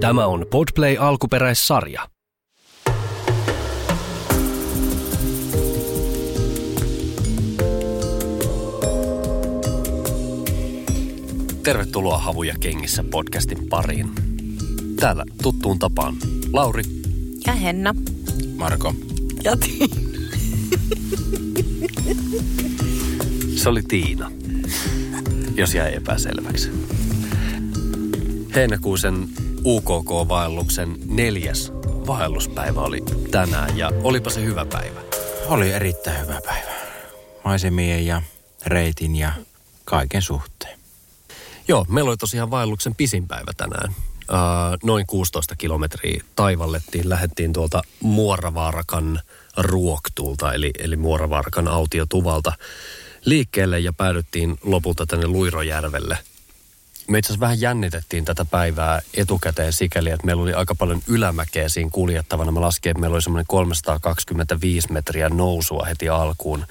Tämä 0.00 0.26
on 0.26 0.46
Podplay 0.50 0.96
alkuperäissarja. 0.98 2.08
Tervetuloa 11.62 12.18
Havuja 12.18 12.54
kengissä 12.60 13.04
podcastin 13.10 13.68
pariin. 13.68 14.10
Täällä 15.00 15.24
tuttuun 15.42 15.78
tapaan 15.78 16.16
Lauri, 16.52 16.82
Ja 17.46 17.52
Henna. 17.52 17.94
Marko. 18.56 18.94
Ja 19.44 19.56
Tiina. 19.56 19.96
Se 23.56 23.68
oli 23.68 23.82
Tiina, 23.82 24.30
jos 25.54 25.74
jäi 25.74 25.94
epäselväksi. 25.94 26.97
Heinäkuusen 28.58 29.28
UKK-vaelluksen 29.64 30.96
neljäs 31.06 31.72
vaelluspäivä 32.06 32.80
oli 32.80 33.02
tänään 33.30 33.78
ja 33.78 33.90
olipa 34.02 34.30
se 34.30 34.44
hyvä 34.44 34.64
päivä. 34.64 35.00
Oli 35.46 35.72
erittäin 35.72 36.20
hyvä 36.20 36.40
päivä. 36.44 36.70
Maisemien 37.44 38.06
ja 38.06 38.22
reitin 38.66 39.16
ja 39.16 39.32
kaiken 39.84 40.22
suhteen. 40.22 40.78
Joo, 41.68 41.86
meillä 41.88 42.08
oli 42.08 42.16
tosiaan 42.16 42.50
vaelluksen 42.50 42.94
pisin 42.94 43.28
päivä 43.28 43.52
tänään. 43.56 43.88
Uh, 43.90 44.78
noin 44.84 45.06
16 45.06 45.56
kilometriä 45.56 46.24
taivallettiin. 46.36 47.08
Lähettiin 47.08 47.52
tuolta 47.52 47.82
Muoravaarakan 48.00 49.20
ruoktulta, 49.56 50.52
eli, 50.52 50.70
eli 50.78 50.96
Muoravaarakan 50.96 51.68
autiotuvalta 51.68 52.52
liikkeelle 53.24 53.78
ja 53.78 53.92
päädyttiin 53.92 54.58
lopulta 54.62 55.06
tänne 55.06 55.26
Luirojärvelle. 55.26 56.18
Me 57.08 57.18
itse 57.18 57.28
asiassa 57.28 57.40
vähän 57.40 57.60
jännitettiin 57.60 58.24
tätä 58.24 58.44
päivää 58.44 59.02
etukäteen 59.14 59.72
sikäli, 59.72 60.10
että 60.10 60.26
meillä 60.26 60.42
oli 60.42 60.54
aika 60.54 60.74
paljon 60.74 61.02
ylämäkeä 61.06 61.68
siinä 61.68 61.90
kuljettavana. 61.92 62.52
Mä 62.52 62.60
laskin, 62.60 62.90
että 62.90 63.00
meillä 63.00 63.14
oli 63.14 63.22
semmoinen 63.22 63.46
325 63.46 64.92
metriä 64.92 65.28
nousua 65.28 65.84
heti 65.84 66.08
alkuun, 66.08 66.66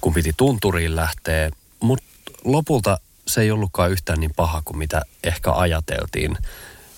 kun 0.00 0.14
piti 0.14 0.32
tunturiin 0.36 0.96
lähteä. 0.96 1.50
Mutta 1.80 2.04
lopulta 2.44 2.98
se 3.26 3.40
ei 3.40 3.50
ollutkaan 3.50 3.90
yhtään 3.90 4.20
niin 4.20 4.32
paha 4.36 4.62
kuin 4.64 4.78
mitä 4.78 5.02
ehkä 5.24 5.52
ajateltiin. 5.52 6.38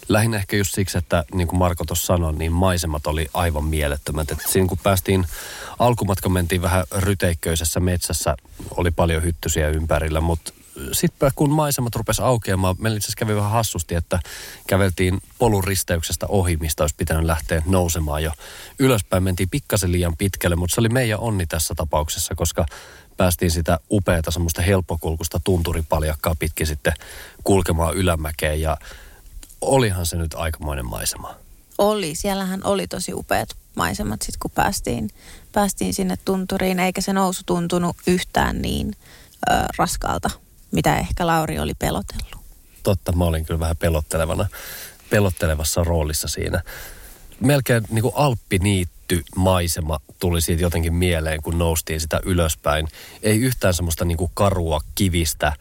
Lähinnä 0.09 0.37
ehkä 0.37 0.57
just 0.57 0.75
siksi, 0.75 0.99
että 0.99 1.25
niin 1.35 1.49
kuin 1.49 1.59
Marko 1.59 1.85
tuossa 1.85 2.07
sanoi, 2.07 2.33
niin 2.33 2.53
maisemat 2.53 3.07
oli 3.07 3.27
aivan 3.35 3.65
mielettömät. 3.65 4.31
Et 4.31 4.39
siinä 4.49 4.69
kun 4.69 4.79
päästiin, 4.79 5.27
alkumatka 5.79 6.29
mentiin 6.29 6.63
vähän 6.63 6.85
ryteikköisessä 6.97 7.81
metsässä, 7.81 8.37
oli 8.77 8.91
paljon 8.91 9.23
hyttysiä 9.23 9.69
ympärillä, 9.69 10.21
mutta 10.21 10.53
sitten 10.93 11.31
kun 11.35 11.51
maisemat 11.51 11.97
rupesi 11.97 12.23
aukeamaan, 12.23 12.77
meillä 12.79 12.97
itse 12.97 13.13
kävi 13.17 13.37
vähän 13.37 13.51
hassusti, 13.51 13.95
että 13.95 14.21
käveltiin 14.67 15.23
polun 15.39 15.65
risteyksestä 15.65 16.27
ohi, 16.27 16.57
mistä 16.57 16.83
olisi 16.83 16.95
pitänyt 16.99 17.25
lähteä 17.25 17.63
nousemaan 17.67 18.23
jo 18.23 18.33
ylöspäin. 18.79 19.23
Mentiin 19.23 19.51
pikkasen 19.51 19.93
liian 19.93 20.17
pitkälle, 20.17 20.57
mutta 20.57 20.75
se 20.75 20.81
oli 20.81 20.89
meidän 20.89 21.21
onni 21.21 21.47
tässä 21.47 21.75
tapauksessa, 21.75 22.35
koska 22.35 22.67
päästiin 23.17 23.51
sitä 23.51 23.81
upeata 23.91 24.31
semmoista 24.31 24.63
helppokulkusta 24.63 25.41
tunturipaljakkaa 25.45 26.35
pitkin 26.39 26.67
sitten 26.67 26.93
kulkemaan 27.45 27.95
ylämäkeen 27.95 28.61
ja 28.61 28.77
olihan 29.61 30.07
se 30.07 30.17
nyt 30.17 30.35
aikamoinen 30.35 30.87
maisema. 30.87 31.35
Oli. 31.79 32.15
Siellähän 32.15 32.61
oli 32.65 32.87
tosi 32.87 33.15
upeat 33.15 33.49
maisemat 33.75 34.23
sitten, 34.23 34.41
kun 34.41 34.51
päästiin, 34.51 35.11
päästiin 35.53 35.95
sinne 35.95 36.19
tunturiin, 36.25 36.81
eikä 36.81 37.01
se 37.01 37.13
nousu 37.13 37.43
tuntunut 37.47 37.97
yhtään 38.07 38.63
niin 38.63 38.93
ö, 39.51 39.55
raskaalta, 39.79 40.31
mitä 40.73 40.97
ehkä 40.97 41.27
Lauri 41.27 41.59
oli 41.59 41.75
pelotellut. 41.79 42.41
Totta, 42.83 43.13
mä 43.13 43.25
olin 43.25 43.45
kyllä 43.45 43.61
vähän 43.61 43.77
pelottelevana, 43.77 44.47
pelottelevassa 45.11 45.85
roolissa 45.85 46.29
siinä. 46.29 46.63
Melkein 47.41 47.85
niin 47.91 48.03
kuin 48.03 48.15
alppiniitty 48.17 49.25
maisema 49.37 50.01
tuli 50.19 50.41
siitä 50.41 50.63
jotenkin 50.63 50.95
mieleen, 50.95 51.43
kun 51.43 51.59
noustiin 51.59 52.01
sitä 52.01 52.21
ylöspäin. 52.25 52.89
Ei 53.23 53.41
yhtään 53.41 53.75
semmoista 53.75 54.05
niin 54.05 54.19
kuin 54.19 54.31
karua 54.35 54.81
kivistä, 54.95 55.47
äh, 55.47 55.57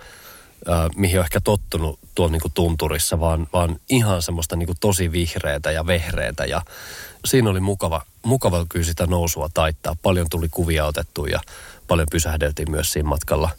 mihin 0.96 1.20
on 1.20 1.26
ehkä 1.26 1.42
tottunut 1.42 2.00
tuolla 2.16 2.32
niin 2.32 2.42
kuin 2.42 2.52
tunturissa, 2.54 3.20
vaan, 3.20 3.48
vaan 3.54 3.80
ihan 3.90 4.22
semmoista 4.22 4.56
niin 4.56 4.68
kuin 4.68 4.78
tosi 4.80 5.12
vihreätä 5.12 5.72
ja 5.72 5.88
vehreätä. 5.88 6.46
Ja 6.46 6.62
siinä 7.26 7.50
oli 7.50 7.60
mukava, 7.60 8.02
mukava 8.24 8.66
kyllä 8.70 8.86
sitä 8.86 9.06
nousua 9.06 9.50
taittaa. 9.54 9.96
Paljon 10.04 10.28
tuli 10.30 10.48
kuvia 10.52 10.86
otettu 10.86 11.26
ja 11.26 11.40
paljon 11.88 12.08
pysähdeltiin 12.12 12.72
myös 12.72 12.92
siinä 12.94 13.10
matkalla, 13.10 13.50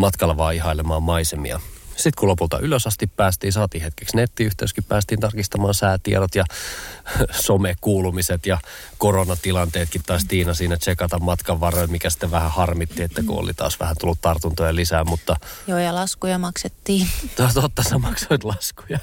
matkalla 0.00 0.36
vaan 0.36 0.54
ihailemaan 0.54 1.02
maisemia. 1.02 1.60
Sitten 1.96 2.20
kun 2.20 2.28
lopulta 2.28 2.58
ylös 2.58 2.86
asti 2.86 3.06
päästiin, 3.06 3.52
saatiin 3.52 3.84
hetkeksi 3.84 4.16
nettiyhteyskin, 4.16 4.84
päästiin 4.84 5.20
tarkistamaan 5.20 5.74
säätiedot 5.74 6.34
ja 6.34 6.44
somekuulumiset 7.30 8.46
ja 8.46 8.58
koronatilanteetkin 8.98 10.02
taas 10.06 10.24
Tiina 10.24 10.54
siinä 10.54 10.76
tsekata 10.76 11.18
matkan 11.18 11.60
varrella, 11.60 11.86
mikä 11.86 12.10
sitten 12.10 12.30
vähän 12.30 12.50
harmitti, 12.50 13.02
että 13.02 13.22
kun 13.22 13.38
oli 13.38 13.54
taas 13.54 13.80
vähän 13.80 13.96
tullut 14.00 14.20
tartuntoja 14.20 14.74
lisää, 14.74 15.04
mutta 15.04 15.36
Joo, 15.66 15.78
ja 15.78 15.94
laskuja 15.94 16.38
maksettiin. 16.38 17.06
to- 17.36 17.60
totta 17.60 17.82
sä 17.82 17.98
maksoit 17.98 18.44
laskuja. 18.44 18.98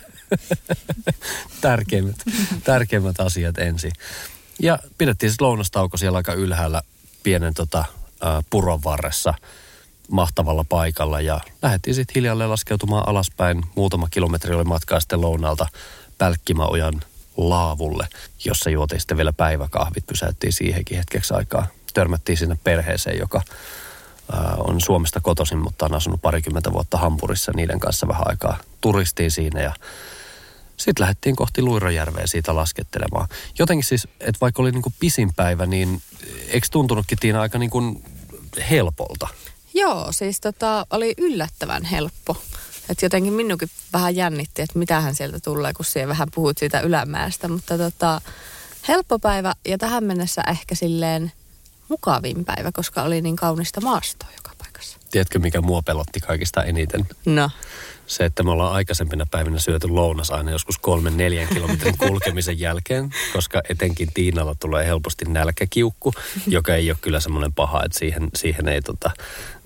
tärkeimmät, 1.62 2.16
tärkeimmät 2.64 3.20
asiat 3.20 3.58
ensin. 3.58 3.92
Ja 4.60 4.80
pidettiin 4.98 5.30
sitten 5.32 5.48
lounastauko 5.48 5.98
siellä 5.98 6.18
aika 6.18 6.34
ylhäällä 6.34 6.82
pienen 7.24 7.54
tota, 7.54 7.86
puron 8.50 8.84
varressa 8.84 9.34
mahtavalla 10.12 10.66
paikalla 10.70 11.22
ja 11.22 11.40
lähdettiin 11.62 11.96
sitten 11.96 12.14
hiljalleen 12.16 12.50
laskeutumaan 12.50 13.08
alaspäin. 13.08 13.64
Muutama 13.76 14.08
kilometri 14.12 14.56
oli 14.56 14.64
matkaa 14.64 15.00
sitten 15.00 15.22
lounalta 15.22 15.68
Pälkkimäojan 16.18 17.02
laavulle, 17.38 18.08
jossa 18.46 18.70
juotiin 18.70 19.00
sitten 19.02 19.18
vielä 19.18 19.34
päiväkahvit. 19.34 20.08
Pysäyttiin 20.08 20.54
siihenkin 20.54 20.98
hetkeksi 20.98 21.34
aikaa. 21.34 21.68
Törmättiin 21.94 22.38
sinne 22.38 22.58
perheeseen, 22.64 23.20
joka 23.20 23.42
on 24.58 24.82
Suomesta 24.82 25.22
kotoisin, 25.22 25.58
mutta 25.58 25.86
on 25.86 25.94
asunut 25.94 26.22
parikymmentä 26.22 26.74
vuotta 26.74 26.98
Hampurissa. 26.98 27.52
Niiden 27.56 27.80
kanssa 27.80 28.08
vähän 28.08 28.28
aikaa 28.28 28.58
turistiin 28.82 29.32
siinä 29.32 29.62
ja 29.62 29.74
sitten 30.78 31.02
lähdettiin 31.04 31.36
kohti 31.36 31.62
Luirojärveä 31.62 32.28
siitä 32.28 32.56
laskettelemaan. 32.56 33.28
Jotenkin 33.60 33.86
siis, 33.86 34.08
että 34.20 34.40
vaikka 34.42 34.62
oli 34.62 34.72
niinku 34.72 34.94
pisin 35.00 35.34
päivä, 35.36 35.66
niin 35.66 36.02
eikö 36.48 36.68
tuntunutkin 36.72 37.18
Tiina 37.18 37.42
aika 37.42 37.58
niinku 37.58 38.02
helpolta? 38.70 39.28
Joo, 39.78 40.12
siis 40.12 40.42
tota, 40.42 40.86
oli 40.90 41.14
yllättävän 41.18 41.84
helppo. 41.84 42.38
Et 42.90 43.02
jotenkin 43.02 43.34
minunkin 43.34 43.70
vähän 43.94 44.16
jännitti, 44.16 44.62
että 44.62 44.80
mitähän 44.80 45.16
sieltä 45.16 45.40
tulee, 45.40 45.74
kun 45.74 45.86
siellä 45.86 46.12
vähän 46.12 46.28
puhut 46.36 46.58
siitä 46.58 46.80
ylämäestä. 46.80 47.48
Mutta 47.48 47.78
tota, 47.78 48.22
helppo 48.88 49.20
päivä 49.20 49.54
ja 49.68 49.78
tähän 49.78 50.04
mennessä 50.04 50.42
ehkä 50.48 50.76
silleen 50.76 51.32
mukavin 51.90 52.46
päivä, 52.46 52.72
koska 52.74 53.04
oli 53.04 53.22
niin 53.22 53.36
kaunista 53.36 53.82
maastoa 53.82 54.30
joka 54.38 54.52
paikassa. 54.58 54.98
Tiedätkö, 55.12 55.40
mikä 55.40 55.62
mua 55.62 55.82
pelotti 55.82 56.20
kaikista 56.20 56.64
eniten? 56.64 57.06
No, 57.26 57.50
Se, 58.08 58.26
että 58.26 58.44
me 58.44 58.52
ollaan 58.52 58.74
aikaisempina 58.74 59.26
päivinä 59.32 59.60
syöty 59.60 59.88
lounas 59.88 60.32
aina 60.32 60.52
joskus 60.52 60.78
kolmen 60.78 61.18
neljän 61.18 61.48
kilometrin 61.48 61.98
kulkemisen 62.08 62.60
jälkeen, 62.60 63.10
koska 63.34 63.62
etenkin 63.70 64.10
Tiinalla 64.14 64.56
tulee 64.60 64.86
helposti 64.86 65.26
nälkäkiukku, 65.26 66.14
joka 66.48 66.76
ei 66.76 66.92
ole 66.92 66.98
kyllä 67.02 67.20
semmoinen 67.20 67.54
paha, 67.54 67.84
että 67.84 68.00
siihen, 68.00 68.30
siihen 68.36 68.68
ei 68.68 68.82
tota, 68.82 69.12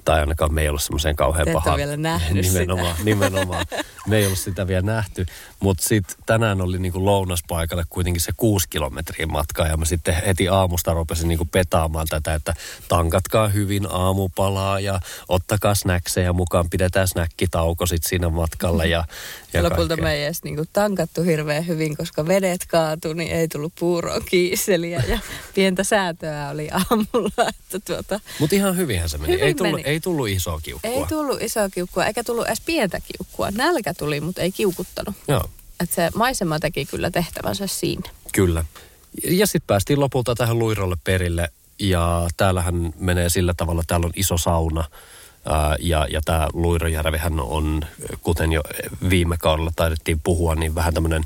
tai 0.06 0.20
ainakaan 0.20 0.54
me 0.54 0.62
ei 0.62 0.70
ollut 0.70 0.82
semmoiseen 0.84 1.16
kauhean 1.16 1.46
Te 1.46 1.54
pahaan. 1.54 1.78
vielä 1.78 1.98
nähnyt 1.98 2.46
nimenomaan, 2.46 2.92
sitä. 2.92 3.06
nimenomaan. 3.06 3.66
Me 4.08 4.18
ei 4.18 4.26
ollut 4.26 4.40
sitä 4.40 4.68
vielä 4.68 4.82
nähty. 4.82 5.26
Mutta 5.62 5.84
sitten 5.84 6.16
tänään 6.26 6.62
oli 6.62 6.80
niinku 6.80 7.06
lounaspaikalle 7.06 7.84
kuitenkin 7.90 8.22
se 8.22 8.32
kuusi 8.38 8.70
kilometriä 8.70 9.26
matkaa. 9.26 9.68
Ja 9.68 9.78
mä 9.78 9.86
sitten 9.86 10.16
heti 10.26 10.48
aamusta 10.48 10.94
rupesin 10.94 11.28
niinku 11.28 11.46
petaamaan 11.46 12.08
tätä, 12.10 12.34
että 12.34 12.54
tankatkaa 12.88 13.48
hyvin 13.48 13.88
aamupalaa 13.90 14.80
ja 14.80 15.00
ottakaa 15.28 15.76
snackseja 15.76 16.34
mukaan. 16.34 16.70
Pidetään 16.70 17.08
snackitauko 17.08 17.86
sit 17.86 18.04
siinä 18.04 18.30
matkalla. 18.30 18.86
Ja, 18.86 19.04
ja 19.54 19.64
lopulta 19.64 19.88
kaikkea. 19.88 20.04
me 20.04 20.14
ei 20.14 20.24
edes 20.24 20.44
niinku 20.44 20.64
tankattu 20.74 21.24
hirveän 21.24 21.68
hyvin, 21.68 21.98
koska 21.98 22.28
vedet 22.28 22.66
kaatui, 22.66 23.16
niin 23.16 23.32
ei 23.32 23.48
tullut 23.48 23.74
puuroa 23.80 24.20
kiiseliä 24.20 25.04
ja 25.08 25.20
pientä 25.56 25.84
säätöä 25.84 26.50
oli 26.50 26.70
aamulla. 26.72 27.50
Että 27.50 27.80
tuota, 27.86 28.20
Mutta 28.40 28.56
ihan 28.56 28.78
hyvinhän 28.78 29.10
se 29.10 29.18
meni. 29.18 29.34
Hyvin 29.34 29.46
ei, 29.46 29.54
tullut, 29.54 29.72
meni. 29.74 29.90
ei 29.90 30.00
tullut 30.00 30.30
isoa 30.30 30.60
kiukkua. 30.64 30.92
ei 30.92 31.06
tullut 31.10 31.42
isoa 31.42 31.70
kiukkua 31.70 32.06
eikä 32.06 32.24
tullut 32.24 32.48
edes 32.48 32.62
pientä 32.62 33.00
kiukkua. 33.00 33.52
Nälkä 33.52 33.94
tuli, 33.94 34.22
mutta 34.22 34.42
ei 34.42 34.52
kiukuttanut. 34.52 35.16
Joo. 35.28 35.51
Että 35.84 35.96
se 35.96 36.10
maisema 36.16 36.60
teki 36.60 36.86
kyllä 36.86 37.12
tehtävänsä 37.12 37.68
siinä. 37.68 38.10
Kyllä. 38.34 38.66
Ja 39.24 39.48
sitten 39.48 39.68
päästiin 39.68 40.00
lopulta 40.00 40.36
tähän 40.36 40.60
Luirolle 40.60 40.96
perille 41.04 41.50
ja 41.80 42.28
täällähän 42.38 42.94
menee 43.00 43.30
sillä 43.30 43.54
tavalla, 43.58 43.84
täällä 43.88 44.06
on 44.06 44.14
iso 44.16 44.38
sauna 44.38 44.84
ja, 45.80 46.08
ja 46.10 46.22
tämä 46.26 46.48
Luirojärvihän 46.54 47.40
on, 47.40 47.82
kuten 48.22 48.52
jo 48.52 48.62
viime 49.10 49.38
kaudella 49.38 49.72
taidettiin 49.76 50.20
puhua, 50.24 50.56
niin 50.56 50.76
vähän 50.76 50.94
tämmöinen 50.94 51.24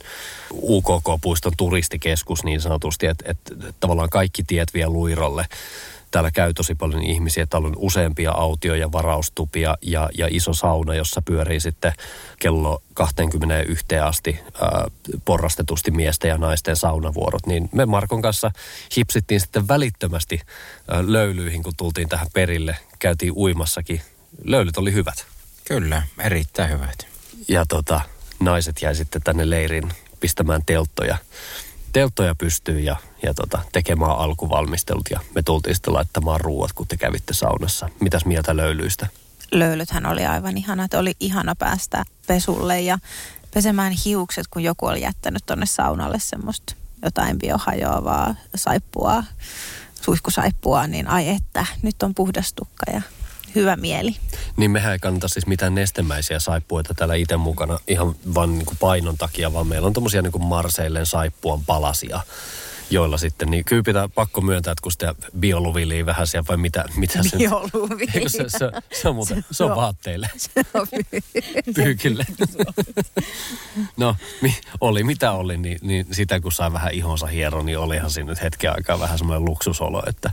UKK-puiston 0.54 1.54
turistikeskus 1.58 2.44
niin 2.44 2.62
sanotusti, 2.62 3.06
että 3.06 3.26
et, 3.32 3.38
et 3.68 3.76
tavallaan 3.80 4.10
kaikki 4.10 4.44
tiet 4.48 4.74
vie 4.74 4.88
Luirolle. 4.88 5.46
Täällä 6.16 6.32
käy 6.32 6.54
tosi 6.54 6.76
paljon 6.76 7.04
ihmisiä. 7.04 7.46
Täällä 7.46 7.68
on 7.68 7.76
useampia 7.78 8.32
autioja, 8.32 8.92
varaustupia 8.92 9.78
ja, 9.82 10.10
ja 10.18 10.28
iso 10.32 10.54
sauna, 10.54 10.96
jossa 10.96 11.22
pyörii 11.22 11.60
sitten 11.60 11.94
kello 12.40 12.82
21 12.94 13.86
asti 14.04 14.40
ää, 14.62 14.88
porrastetusti 15.26 15.92
miesten 15.92 16.30
ja 16.30 16.38
naisten 16.38 16.76
saunavuorot. 16.76 17.46
Niin 17.46 17.70
me 17.72 17.86
Markon 17.86 18.22
kanssa 18.22 18.52
hipsittiin 18.98 19.42
sitten 19.42 19.68
välittömästi 19.68 20.40
ää, 20.88 21.04
löylyihin, 21.08 21.64
kun 21.64 21.74
tultiin 21.78 22.10
tähän 22.10 22.28
perille. 22.34 22.78
Käytiin 23.00 23.34
uimassakin. 23.36 24.02
Löylyt 24.44 24.78
oli 24.78 24.94
hyvät. 24.94 25.26
Kyllä, 25.66 26.04
erittäin 26.20 26.70
hyvät. 26.70 27.08
Ja 27.48 27.66
tota, 27.66 28.02
naiset 28.40 28.82
jäi 28.82 28.96
sitten 28.96 29.22
tänne 29.22 29.50
leirin 29.50 29.92
pistämään 30.20 30.62
telttoja, 30.66 31.18
telttoja 31.96 32.36
pystyyn 32.36 32.86
ja, 32.86 32.96
ja 33.24 33.34
tota, 33.34 33.60
tekemään 33.72 34.12
alkuvalmistelut. 34.12 35.06
Ja 35.10 35.20
me 35.36 35.42
tultiin 35.42 35.76
sitten 35.76 35.94
laittamaan 35.94 36.42
ruuat, 36.42 36.74
kun 36.74 36.88
te 36.88 36.98
kävitte 36.98 37.34
saunassa. 37.34 37.90
Mitäs 38.00 38.26
mieltä 38.26 38.58
löylyistä? 38.58 39.08
Löylythän 39.52 40.06
oli 40.06 40.26
aivan 40.26 40.58
ihana, 40.58 40.84
että 40.84 41.00
oli 41.00 41.14
ihana 41.20 41.56
päästä 41.56 42.04
pesulle 42.28 42.82
ja 42.82 42.98
pesemään 43.54 43.94
hiukset, 44.06 44.48
kun 44.48 44.64
joku 44.64 44.86
oli 44.86 45.02
jättänyt 45.02 45.44
tonne 45.46 45.66
saunalle 45.66 46.20
semmoista 46.20 46.76
jotain 47.04 47.40
biohajoavaa 47.40 48.36
saippua, 48.56 49.24
suihkusaippua, 50.02 50.88
niin 50.88 51.08
ai 51.08 51.30
että, 51.30 51.66
nyt 51.82 52.04
on 52.04 52.16
puhdas 52.16 52.54
tukka 52.54 52.92
ja 52.94 53.02
hyvä 53.56 53.76
mieli. 53.76 54.16
Niin 54.58 54.72
mehän 54.72 54.94
ei 54.94 55.00
kannata 55.00 55.28
siis 55.28 55.48
mitään 55.48 55.76
nestemäisiä 55.76 56.40
saippuita 56.40 56.94
täällä 56.94 57.16
itse 57.16 57.38
mukana 57.38 57.80
ihan 57.88 58.16
vaan 58.36 58.52
niin 58.54 58.66
kuin 58.66 58.78
painon 58.78 59.18
takia, 59.18 59.54
vaan 59.54 59.68
meillä 59.68 59.88
on 59.88 59.94
tommosia 59.94 60.22
niin 60.22 60.32
kuin 60.32 60.46
Marseillen 60.46 61.06
saippuan 61.06 61.66
palasia, 61.66 62.20
joilla 62.90 63.18
sitten, 63.18 63.52
niin 63.52 63.66
kyllä 63.66 63.84
pitää 63.84 64.10
pakko 64.10 64.42
myöntää, 64.42 64.72
että 64.72 64.82
kun 64.82 64.92
sitä 64.92 65.16
bioluviliä 65.40 66.06
vähän 66.06 66.28
siellä, 66.28 66.46
vai 66.48 66.58
mitä, 66.58 66.86
mitä 66.96 67.24
se... 67.24 67.38
Bioluvili. 67.38 68.12
Eikö 68.14 68.30
se, 68.30 68.46
se, 68.48 68.72
se, 69.02 69.10
on 69.10 69.16
muuten, 69.16 69.46
se 69.52 69.64
on 69.64 69.76
vaatteille, 69.76 70.30
on 70.74 70.88
pyykille. 71.76 72.26
no, 73.98 74.16
mi, 74.42 74.58
oli 74.82 75.04
mitä 75.04 75.32
oli, 75.32 75.58
niin, 75.58 75.78
niin 75.82 76.08
sitä 76.12 76.40
kun 76.40 76.52
sai 76.52 76.74
vähän 76.74 76.94
ihonsa 76.94 77.28
hieron, 77.28 77.66
niin 77.66 77.78
olihan 77.78 78.12
siinä 78.12 78.30
nyt 78.30 78.42
hetken 78.42 78.72
aikaa 78.72 79.00
vähän 79.00 79.18
semmoinen 79.18 79.46
luksusolo, 79.46 80.04
että, 80.08 80.32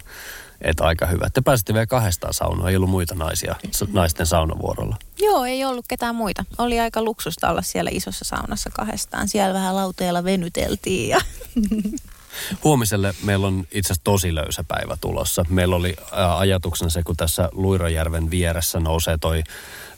että 0.63 0.85
aika 0.85 1.07
hyvä. 1.07 1.31
Te 1.31 1.41
pääsitte 1.41 1.75
vielä 1.75 1.87
kahdestaan 1.87 2.35
saunaan, 2.35 2.71
ei 2.71 2.77
ollut 2.77 2.91
muita 2.91 3.15
naisia 3.15 3.55
naisten 3.93 4.27
saunavuorolla. 4.27 4.97
Joo, 5.19 5.45
ei 5.45 5.65
ollut 5.65 5.85
ketään 5.89 6.15
muita. 6.15 6.45
Oli 6.59 6.81
aika 6.81 7.03
luksusta 7.03 7.51
olla 7.51 7.63
siellä 7.63 7.91
isossa 7.95 8.25
saunassa 8.25 8.71
kahdestaan. 8.71 9.29
Siellä 9.29 9.55
vähän 9.55 9.77
lauteella 9.77 10.25
venyteltiin 10.25 11.09
ja 11.09 11.21
Huomiselle 12.65 13.15
meillä 13.23 13.47
on 13.47 13.61
itse 13.61 13.93
asiassa 13.93 14.05
tosi 14.05 14.35
löysä 14.35 14.65
päivä 14.69 14.97
tulossa. 15.01 15.45
Meillä 15.49 15.77
oli 15.77 15.97
ää, 16.13 16.39
ajatuksena 16.39 16.91
se, 16.91 17.03
kun 17.03 17.17
tässä 17.17 17.49
Luirojärven 17.53 18.31
vieressä 18.31 18.81
nousee 18.81 19.19
toi 19.19 19.43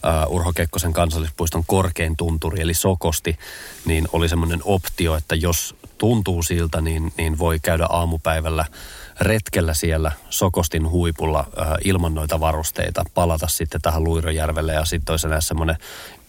ää, 0.02 0.26
Urho 0.26 0.52
Kekkosen 0.52 0.92
kansallispuiston 0.92 1.64
korkein 1.66 2.16
tunturi, 2.16 2.60
eli 2.60 2.74
Sokosti, 2.74 3.38
niin 3.84 4.08
oli 4.12 4.28
semmoinen 4.28 4.60
optio, 4.64 5.16
että 5.16 5.34
jos 5.34 5.76
tuntuu 5.98 6.42
siltä, 6.42 6.80
niin, 6.80 7.12
niin 7.16 7.38
voi 7.38 7.58
käydä 7.60 7.86
aamupäivällä 7.90 8.64
retkellä 9.20 9.74
siellä 9.74 10.12
Sokostin 10.30 10.90
huipulla 10.90 11.46
ää, 11.56 11.76
ilman 11.84 12.14
noita 12.14 12.40
varusteita, 12.40 13.04
palata 13.14 13.48
sitten 13.48 13.80
tähän 13.80 14.04
Luirojärvelle 14.04 14.72
ja 14.72 14.84
sitten 14.84 15.12
olisi 15.12 15.26
enää 15.26 15.40
semmoinen 15.40 15.76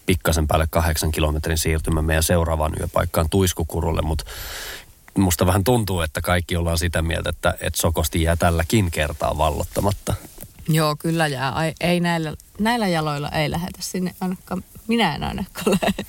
pikkasen 0.05 0.47
päälle 0.47 0.67
kahdeksan 0.69 1.11
kilometrin 1.11 1.57
siirtymä 1.57 2.01
meidän 2.01 2.23
seuraavaan 2.23 2.73
yöpaikkaan 2.79 3.29
Tuiskukurulle, 3.29 4.01
mutta 4.01 4.25
musta 5.17 5.45
vähän 5.45 5.63
tuntuu, 5.63 6.01
että 6.01 6.21
kaikki 6.21 6.55
ollaan 6.55 6.77
sitä 6.77 7.01
mieltä, 7.01 7.29
että, 7.29 7.53
että 7.61 7.81
Sokosti 7.81 8.23
jää 8.23 8.35
tälläkin 8.35 8.91
kertaa 8.91 9.37
vallottamatta. 9.37 10.13
Joo, 10.69 10.95
kyllä 10.99 11.27
jää. 11.27 11.51
Ai, 11.51 11.73
ei 11.81 11.99
näillä, 11.99 12.33
näillä 12.59 12.87
jaloilla 12.87 13.29
ei 13.29 13.51
lähetä 13.51 13.79
sinne 13.81 14.15
ainakaan. 14.21 14.63
Minä 14.87 15.15
en 15.15 15.23
ainakaan 15.23 15.77
lähde. 15.81 16.05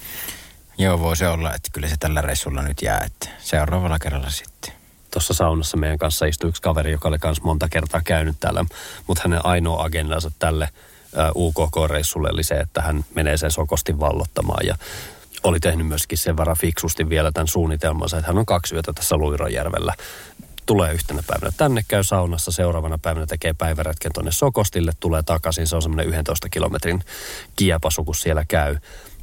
Joo, 0.78 1.00
voi 1.00 1.16
se 1.16 1.28
olla, 1.28 1.54
että 1.54 1.70
kyllä 1.72 1.88
se 1.88 1.96
tällä 1.96 2.20
reissulla 2.20 2.62
nyt 2.62 2.82
jää, 2.82 3.00
että 3.06 3.28
seuraavalla 3.38 3.98
kerralla 3.98 4.30
sitten. 4.30 4.75
Tuossa 5.16 5.34
saunassa 5.34 5.76
meidän 5.76 5.98
kanssa 5.98 6.26
istui 6.26 6.48
yksi 6.48 6.62
kaveri, 6.62 6.92
joka 6.92 7.08
oli 7.08 7.16
myös 7.24 7.42
monta 7.42 7.68
kertaa 7.68 8.00
käynyt 8.04 8.36
täällä, 8.40 8.64
mutta 9.06 9.22
hänen 9.24 9.46
ainoa 9.46 9.84
agendansa 9.84 10.30
tälle 10.38 10.68
UKK-reissulle 11.34 12.28
oli 12.32 12.42
se, 12.42 12.54
että 12.54 12.82
hän 12.82 13.04
menee 13.14 13.36
sen 13.36 13.50
Sokostin 13.50 14.00
vallottamaan 14.00 14.66
ja 14.66 14.76
oli 15.42 15.60
tehnyt 15.60 15.86
myöskin 15.86 16.18
sen 16.18 16.36
verran 16.36 16.56
fiksusti 16.56 17.08
vielä 17.08 17.32
tämän 17.32 17.48
suunnitelmansa, 17.48 18.16
että 18.16 18.26
hän 18.26 18.38
on 18.38 18.46
kaksi 18.46 18.74
yötä 18.74 18.92
tässä 18.92 19.16
Luirojärvellä. 19.16 19.94
Tulee 20.66 20.92
yhtenä 20.92 21.22
päivänä 21.26 21.52
tänne, 21.56 21.84
käy 21.88 22.04
saunassa, 22.04 22.52
seuraavana 22.52 22.98
päivänä 22.98 23.26
tekee 23.26 23.54
päiväretken 23.54 24.12
tuonne 24.12 24.32
Sokostille, 24.32 24.92
tulee 25.00 25.22
takaisin, 25.22 25.66
se 25.66 25.76
on 25.76 25.82
semmoinen 25.82 26.08
11 26.08 26.48
kilometrin 26.48 27.04
kiepasu, 27.56 28.04
kun 28.04 28.14
siellä 28.14 28.44
käy. 28.48 28.76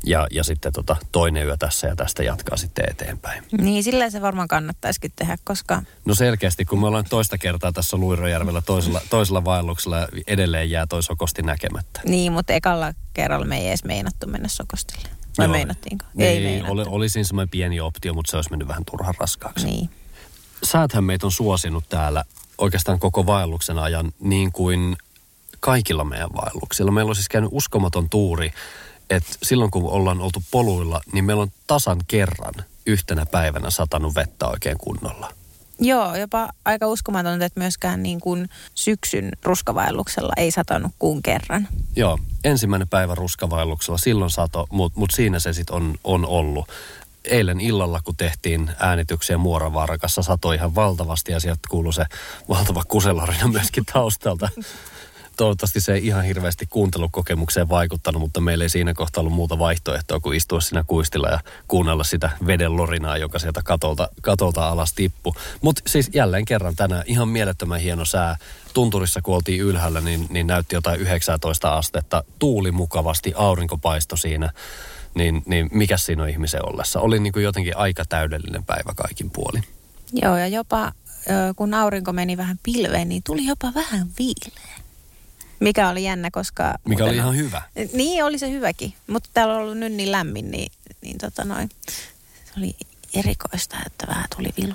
Ja, 0.05 0.27
ja 0.31 0.43
sitten 0.43 0.73
tota, 0.73 0.95
toinen 1.11 1.45
yö 1.45 1.57
tässä 1.57 1.87
ja 1.87 1.95
tästä 1.95 2.23
jatkaa 2.23 2.57
sitten 2.57 2.85
eteenpäin. 2.91 3.43
niin 3.61 3.83
sillä 3.83 4.09
se 4.09 4.21
varmaan 4.21 4.47
kannattaisikin 4.47 5.11
tehdä, 5.15 5.37
koska 5.43 5.83
No 6.05 6.15
selkeästi, 6.15 6.65
kun 6.65 6.79
me 6.79 6.87
ollaan 6.87 7.05
toista 7.09 7.37
kertaa 7.37 7.71
tässä 7.71 7.97
Luirojärvellä 7.97 8.61
toisella, 8.61 9.01
toisella 9.09 9.45
vaelluksella 9.45 10.07
edelleen 10.27 10.69
jää 10.69 10.87
toi 10.87 11.03
sokosti 11.03 11.41
näkemättä. 11.41 12.01
niin, 12.05 12.31
mutta 12.31 12.53
ekalla 12.53 12.93
kerralla 13.13 13.45
me 13.45 13.57
ei 13.57 13.67
edes 13.67 13.83
meinattu 13.83 14.27
mennä 14.27 14.47
Sokostille. 14.47 15.09
Vai 15.37 15.45
Joo. 15.45 15.51
meinattiinko? 15.51 16.05
Ei, 16.17 16.43
meinattu. 16.43 16.71
oli, 16.73 16.83
oli 16.87 17.09
siinä 17.09 17.27
semmoinen 17.27 17.49
pieni 17.49 17.79
optio, 17.79 18.13
mutta 18.13 18.31
se 18.31 18.37
olisi 18.37 18.49
mennyt 18.49 18.67
vähän 18.67 18.85
turhan 18.91 19.13
raskaaksi. 19.19 19.65
Niin. 19.65 19.89
Sääthän 20.63 21.03
meitä 21.03 21.25
on 21.27 21.31
suosinut 21.31 21.89
täällä 21.89 22.23
oikeastaan 22.57 22.99
koko 22.99 23.25
vaelluksen 23.25 23.79
ajan 23.79 24.11
niin 24.19 24.51
kuin 24.51 24.95
kaikilla 25.59 26.03
meidän 26.03 26.29
vaelluksilla. 26.35 26.91
Meillä 26.91 27.09
on 27.09 27.15
siis 27.15 27.29
käynyt 27.29 27.49
uskomaton 27.53 28.09
tuuri, 28.09 28.53
että 29.15 29.31
silloin 29.43 29.71
kun 29.71 29.89
ollaan 29.89 30.21
oltu 30.21 30.43
poluilla, 30.51 31.01
niin 31.13 31.25
meillä 31.25 31.41
on 31.41 31.51
tasan 31.67 31.99
kerran 32.07 32.53
yhtenä 32.85 33.25
päivänä 33.25 33.69
satanut 33.69 34.15
vettä 34.15 34.47
oikein 34.47 34.77
kunnolla. 34.77 35.31
Joo, 35.79 36.15
jopa 36.15 36.49
aika 36.65 36.87
uskomatonta, 36.87 37.45
että 37.45 37.59
myöskään 37.59 38.03
niin 38.03 38.19
kuin 38.19 38.49
syksyn 38.73 39.31
ruskavaelluksella 39.43 40.33
ei 40.37 40.51
satanut 40.51 40.91
kuin 40.99 41.23
kerran. 41.23 41.67
Joo, 41.95 42.19
ensimmäinen 42.43 42.87
päivä 42.87 43.15
ruskavaelluksella, 43.15 43.97
silloin 43.97 44.31
sato, 44.31 44.67
mutta 44.71 44.99
mut 44.99 45.11
siinä 45.11 45.39
se 45.39 45.53
sitten 45.53 45.75
on, 45.75 45.95
on 46.03 46.25
ollut. 46.25 46.67
Eilen 47.25 47.61
illalla, 47.61 48.01
kun 48.01 48.15
tehtiin 48.15 48.71
äänityksiä 48.79 49.37
Muoravaarakassa, 49.37 50.21
satoi 50.23 50.55
ihan 50.55 50.75
valtavasti 50.75 51.31
ja 51.31 51.39
sieltä 51.39 51.61
kuului 51.69 51.93
se 51.93 52.05
valtava 52.49 52.83
kuselorina 52.87 53.47
myöskin 53.47 53.85
taustalta. 53.93 54.49
Toivottavasti 55.37 55.81
se 55.81 55.93
ei 55.93 56.07
ihan 56.07 56.23
hirveästi 56.23 56.65
kuuntelukokemukseen 56.65 57.69
vaikuttanut, 57.69 58.21
mutta 58.21 58.41
meillä 58.41 58.63
ei 58.63 58.69
siinä 58.69 58.93
kohtaa 58.93 59.21
ollut 59.21 59.33
muuta 59.33 59.59
vaihtoehtoa 59.59 60.19
kuin 60.19 60.37
istua 60.37 60.61
siinä 60.61 60.83
kuistilla 60.87 61.27
ja 61.27 61.39
kuunnella 61.67 62.03
sitä 62.03 62.29
veden 62.47 62.77
lorinaa, 62.77 63.17
joka 63.17 63.39
sieltä 63.39 63.61
katolta, 63.65 64.09
katolta 64.21 64.69
alas 64.69 64.93
tippu. 64.93 65.35
Mutta 65.61 65.81
siis 65.87 66.09
jälleen 66.13 66.45
kerran 66.45 66.75
tänään 66.75 67.03
ihan 67.05 67.27
mielettömän 67.27 67.79
hieno 67.79 68.05
sää. 68.05 68.37
Tunturissa, 68.73 69.21
kun 69.21 69.35
oltiin 69.35 69.61
ylhäällä, 69.61 70.01
niin, 70.01 70.27
niin 70.29 70.47
näytti 70.47 70.75
jotain 70.75 70.99
19 70.99 71.77
astetta. 71.77 72.23
Tuuli 72.39 72.71
mukavasti, 72.71 73.33
aurinko 73.35 73.77
paistoi 73.77 74.17
siinä. 74.17 74.49
Niin, 75.15 75.43
niin 75.45 75.69
mikä 75.71 75.97
siinä 75.97 76.23
on 76.23 76.29
ihmisen 76.29 76.65
ollessa? 76.65 76.99
Oli 76.99 77.19
niin 77.19 77.33
kuin 77.33 77.43
jotenkin 77.43 77.77
aika 77.77 78.05
täydellinen 78.09 78.63
päivä 78.63 78.93
kaikin 78.95 79.29
puolin. 79.29 79.63
Joo, 80.13 80.37
ja 80.37 80.47
jopa 80.47 80.91
kun 81.55 81.73
aurinko 81.73 82.13
meni 82.13 82.37
vähän 82.37 82.59
pilveen, 82.63 83.09
niin 83.09 83.23
tuli 83.23 83.45
jopa 83.45 83.73
vähän 83.75 84.07
viileä. 84.19 84.82
Mikä 85.59 85.89
oli 85.89 86.03
jännä, 86.03 86.31
koska... 86.31 86.73
Mikä 86.85 87.05
oli 87.05 87.15
ihan 87.15 87.35
hyvä. 87.35 87.61
Niin, 87.93 88.23
oli 88.23 88.39
se 88.39 88.49
hyväkin. 88.51 88.93
Mutta 89.07 89.29
täällä 89.33 89.53
on 89.53 89.61
ollut 89.61 89.77
nyt 89.77 89.93
niin 89.93 90.11
lämmin, 90.11 90.51
niin, 90.51 90.71
niin 91.01 91.17
tota 91.17 91.45
noin, 91.45 91.69
se 92.45 92.51
oli 92.57 92.75
erikoista, 93.13 93.77
että 93.85 94.07
vähän 94.07 94.25
tuli 94.35 94.49
vilu. 94.61 94.73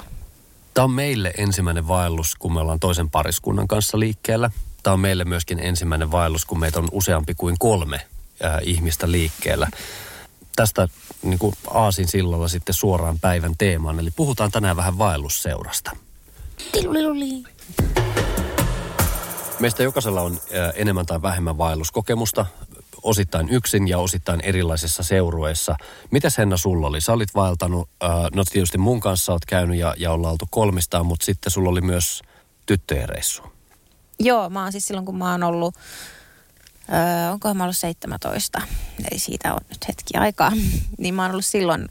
Tämä 0.75 0.85
on 0.85 0.90
meille 0.90 1.35
ensimmäinen 1.37 1.88
vaellus, 1.88 2.35
kun 2.35 2.54
me 2.54 2.61
ollaan 2.61 2.80
toisen 2.80 3.11
pariskunnan 3.11 3.68
kanssa 3.68 3.99
liikkeellä. 3.99 4.50
Tämä 4.82 4.94
on 4.94 5.00
meille 5.00 5.25
myöskin 5.25 5.58
ensimmäinen 5.58 6.11
vaellus, 6.11 6.44
kun 6.44 6.61
meitä 6.61 6.78
on 6.78 6.88
useampi 6.92 7.35
kuin 7.35 7.56
kolme 7.58 7.97
äh, 8.44 8.58
ihmistä 8.62 9.11
liikkeellä. 9.11 9.68
Tästä 10.56 10.88
niin 11.23 11.38
kuin 11.38 11.54
Aasin 11.70 12.08
sillalla 12.08 12.49
sitten 12.49 12.75
suoraan 12.75 13.18
päivän 13.18 13.54
teemaan, 13.58 14.00
eli 14.00 14.11
puhutaan 14.11 14.50
tänään 14.50 14.76
vähän 14.76 14.99
vaellusseurasta. 14.99 15.97
Tiluliluli. 16.73 17.42
Meistä 19.60 19.82
jokaisella 19.82 20.20
on 20.20 20.40
enemmän 20.74 21.06
tai 21.06 21.22
vähemmän 21.22 21.58
vaelluskokemusta. 21.58 22.46
osittain 23.02 23.48
yksin 23.48 23.88
ja 23.88 23.98
osittain 23.98 24.40
erilaisissa 24.40 25.02
seurueissa. 25.02 25.76
Mitäs 26.10 26.38
Henna 26.38 26.56
sulla 26.56 26.86
oli? 26.86 27.00
Sä 27.00 27.12
olit 27.12 27.34
vaeltanut, 27.34 27.88
no 28.34 28.44
tietysti 28.44 28.78
mun 28.78 29.00
kanssa 29.00 29.32
oot 29.32 29.44
käynyt 29.44 29.78
ja, 29.78 29.94
ja 29.98 30.12
ollaan 30.12 30.32
oltu 30.32 30.46
kolmistaan, 30.50 31.06
mutta 31.06 31.26
sitten 31.26 31.50
sulla 31.50 31.70
oli 31.70 31.80
myös 31.80 32.22
tyttöjen 32.66 33.08
reissu. 33.08 33.42
Joo, 34.20 34.50
mä 34.50 34.62
oon 34.62 34.72
siis 34.72 34.86
silloin, 34.86 35.06
kun 35.06 35.18
mä 35.18 35.30
oon 35.30 35.42
ollut, 35.42 35.74
öö, 36.92 37.30
onkohan 37.30 37.56
mä 37.56 37.64
ollut 37.64 37.76
17, 37.76 38.62
eli 39.10 39.18
siitä 39.18 39.54
on 39.54 39.60
nyt 39.68 39.88
hetki 39.88 40.16
aikaa, 40.18 40.52
niin 40.98 41.14
mä 41.14 41.22
oon 41.22 41.30
ollut 41.30 41.44
silloin 41.44 41.88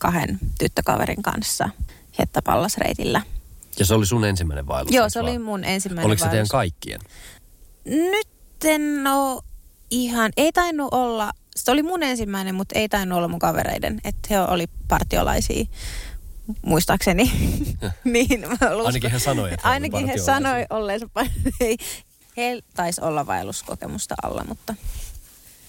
kahden 0.00 0.38
tyttökaverin 0.58 1.22
kanssa 1.22 1.68
Hettapallasreitillä. 2.18 3.22
Ja 3.78 3.86
se 3.86 3.94
oli 3.94 4.06
sun 4.06 4.24
ensimmäinen 4.24 4.66
vaellus? 4.66 4.94
Joo, 4.94 5.08
se 5.08 5.20
oli 5.20 5.38
mun 5.38 5.64
ensimmäinen 5.64 6.06
Oliko 6.06 6.18
se 6.18 6.24
teidän 6.24 6.36
vaellus. 6.36 6.50
kaikkien? 6.50 7.00
Nyt 7.84 8.28
en 8.64 9.06
oo 9.06 9.42
ihan, 9.90 10.32
ei 10.36 10.52
tainnut 10.52 10.88
olla, 10.94 11.32
se 11.56 11.70
oli 11.70 11.82
mun 11.82 12.02
ensimmäinen, 12.02 12.54
mutta 12.54 12.78
ei 12.78 12.88
tainnut 12.88 13.16
olla 13.16 13.28
mun 13.28 13.38
kavereiden, 13.38 14.00
että 14.04 14.28
he 14.30 14.40
oli 14.40 14.66
partiolaisia 14.88 15.64
muistaakseni. 16.62 17.32
niin, 18.04 18.46
Ainakin 18.84 19.10
he 19.10 19.18
sanoi, 19.18 19.52
että 19.52 19.68
Ainakin 19.68 20.06
he 20.06 20.18
sanoi 20.18 20.66
olleensa. 20.70 21.06
He 22.36 22.60
taisi 22.74 23.00
olla 23.00 23.26
vaelluskokemusta 23.26 24.14
alla, 24.22 24.44
mutta 24.48 24.74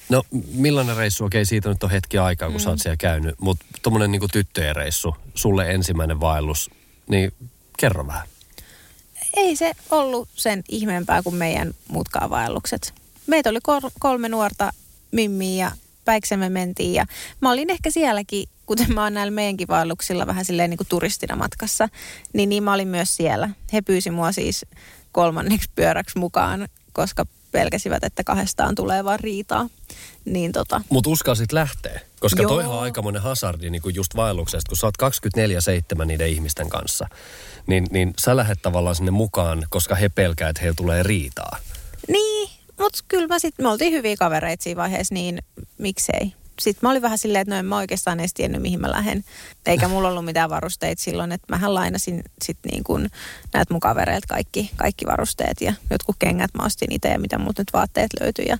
No 0.09 0.23
millainen 0.53 0.97
reissu, 0.97 1.25
okei 1.25 1.45
siitä 1.45 1.69
nyt 1.69 1.83
on 1.83 1.91
hetki 1.91 2.17
aikaa, 2.17 2.47
kun 2.47 2.55
mm. 2.55 2.63
sä 2.63 2.69
oot 2.69 2.79
siellä 2.79 2.97
käynyt, 2.97 3.35
mutta 3.39 3.65
tuommoinen 3.81 4.11
niin 4.11 4.21
tyttöjen 4.31 4.75
reissu, 4.75 5.15
sulle 5.35 5.71
ensimmäinen 5.71 6.19
vaellus, 6.19 6.71
niin 7.09 7.33
kerro 7.77 8.07
vähän. 8.07 8.27
ei 9.35 9.55
se 9.55 9.71
ollut 9.91 10.29
sen 10.35 10.63
ihmeempää 10.69 11.23
kuin 11.23 11.35
meidän 11.35 11.73
muutkaan 11.87 12.29
vaellukset. 12.29 12.93
Meitä 13.27 13.49
oli 13.49 13.59
kol- 13.63 13.89
kolme 13.99 14.29
nuorta 14.29 14.71
mimmiä 15.11 15.65
ja 15.65 15.71
päiksemme 16.05 16.49
mentiin 16.49 16.93
ja 16.93 17.05
mä 17.41 17.51
olin 17.51 17.69
ehkä 17.69 17.91
sielläkin, 17.91 18.49
kuten 18.65 18.93
mä 18.93 19.03
oon 19.03 19.13
näillä 19.13 19.31
meidänkin 19.31 19.67
vaelluksilla 19.67 20.27
vähän 20.27 20.45
silleen 20.45 20.69
niin 20.69 20.77
kuin 20.77 20.87
turistina 20.87 21.35
matkassa, 21.35 21.89
niin, 22.33 22.49
niin 22.49 22.63
mä 22.63 22.73
olin 22.73 22.87
myös 22.87 23.15
siellä. 23.15 23.49
He 23.73 23.81
pyysi 23.81 24.11
mua 24.11 24.31
siis 24.31 24.65
kolmanneksi 25.11 25.69
pyöräksi 25.75 26.19
mukaan, 26.19 26.67
koska 26.93 27.25
pelkäsivät, 27.51 28.03
että 28.03 28.23
kahdestaan 28.23 28.75
tulee 28.75 29.03
vaan 29.03 29.19
riitaa. 29.19 29.69
Niin 30.25 30.51
tota, 30.51 30.81
Mutta 30.89 31.09
uskalsit 31.09 31.51
lähteä, 31.51 31.99
koska 32.19 32.41
Joo. 32.41 32.49
toihan 32.49 32.71
on 32.73 32.81
aikamoinen 32.83 33.21
hazardi 33.21 33.69
niin 33.69 33.81
kuin 33.81 33.95
just 33.95 34.15
vaelluksesta, 34.15 34.69
kun 34.69 34.77
sä 34.77 34.87
oot 34.87 34.95
24-7 36.01 36.05
niiden 36.05 36.29
ihmisten 36.29 36.69
kanssa, 36.69 37.07
niin, 37.67 37.87
niin 37.91 38.13
sä 38.19 38.35
lähdet 38.35 38.61
tavallaan 38.61 38.95
sinne 38.95 39.11
mukaan, 39.11 39.63
koska 39.69 39.95
he 39.95 40.09
pelkää, 40.09 40.49
että 40.49 40.61
heillä 40.61 40.75
tulee 40.75 41.03
riitaa. 41.03 41.57
Niin, 42.07 42.49
mutta 42.79 42.99
kyllä 43.07 43.27
mä 43.27 43.39
sit, 43.39 43.55
me 43.61 43.69
oltiin 43.69 43.93
hyviä 43.93 44.15
kavereita 44.15 44.63
siinä 44.63 44.81
vaiheessa, 44.81 45.13
niin 45.13 45.41
miksei. 45.77 46.33
Sitten 46.59 46.79
mä 46.87 46.91
olin 46.91 47.01
vähän 47.01 47.17
silleen, 47.17 47.41
että 47.41 47.53
no 47.55 47.59
en 47.59 47.65
mä 47.65 47.77
oikeastaan 47.77 48.19
edes 48.19 48.33
tiennyt, 48.33 48.61
mihin 48.61 48.81
mä 48.81 48.91
lähden. 48.91 49.23
Eikä 49.65 49.87
mulla 49.87 50.09
ollut 50.09 50.25
mitään 50.25 50.49
varusteita 50.49 51.03
silloin, 51.03 51.31
että 51.31 51.47
mähän 51.49 51.73
lainasin 51.73 52.23
sit 52.45 52.57
niin 52.71 52.83
kuin 52.83 53.09
näitä 53.53 53.73
mun 53.73 53.79
kavereilta 53.79 54.27
kaikki, 54.27 54.71
kaikki 54.75 55.05
varusteet 55.05 55.61
ja 55.61 55.73
jotkut 55.89 56.15
kengät 56.19 56.53
mä 56.53 56.65
ostin 56.65 56.91
itse 56.91 57.09
ja 57.09 57.19
mitä 57.19 57.37
muut 57.37 57.57
nyt 57.57 57.73
vaatteet 57.73 58.09
löytyi. 58.21 58.45
Ja 58.47 58.57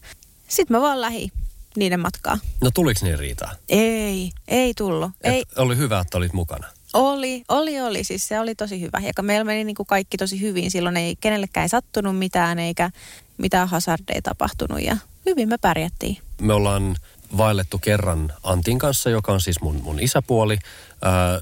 sitten 0.48 0.78
mä 0.78 0.82
vaan 0.82 1.02
lähin 1.02 1.32
niiden 1.76 2.00
matkaa. 2.00 2.38
No 2.64 2.72
tuliko 2.72 3.00
niin 3.04 3.20
riitaa? 3.20 3.56
Ei, 3.70 4.32
ei 4.48 4.74
tullut. 4.74 5.12
Et 5.24 5.34
Ei, 5.34 5.44
Oli 5.58 5.78
hyvä, 5.78 6.00
että 6.00 6.18
olit 6.18 6.34
mukana. 6.34 6.68
Oli, 6.98 7.44
oli, 7.48 7.82
oli. 7.82 8.04
Siis 8.04 8.27
se 8.27 8.39
oli 8.39 8.56
tosi 8.56 8.82
hyvä. 8.82 9.01
Ja 9.18 9.24
meillä 9.24 9.44
meni 9.44 9.63
niin 9.63 9.75
kuin 9.75 9.88
kaikki 9.88 10.18
tosi 10.18 10.42
hyvin. 10.42 10.72
Silloin 10.72 10.98
ei 10.98 11.16
kenellekään 11.16 11.63
ei 11.63 11.70
sattunut 11.70 12.18
mitään 12.18 12.60
eikä 12.60 12.92
mitään 13.38 13.68
hazardeja 13.68 14.22
tapahtunut 14.22 14.82
ja 14.82 14.98
hyvin 15.25 15.50
me 15.50 15.58
pärjättiin. 15.58 16.18
Me 16.42 16.54
ollaan 16.54 16.96
vaellettu 17.38 17.80
kerran 17.80 18.34
Antin 18.44 18.80
kanssa, 18.80 19.10
joka 19.10 19.32
on 19.32 19.42
siis 19.42 19.62
mun, 19.62 19.82
mun 19.84 20.00
isäpuoli. 20.00 20.58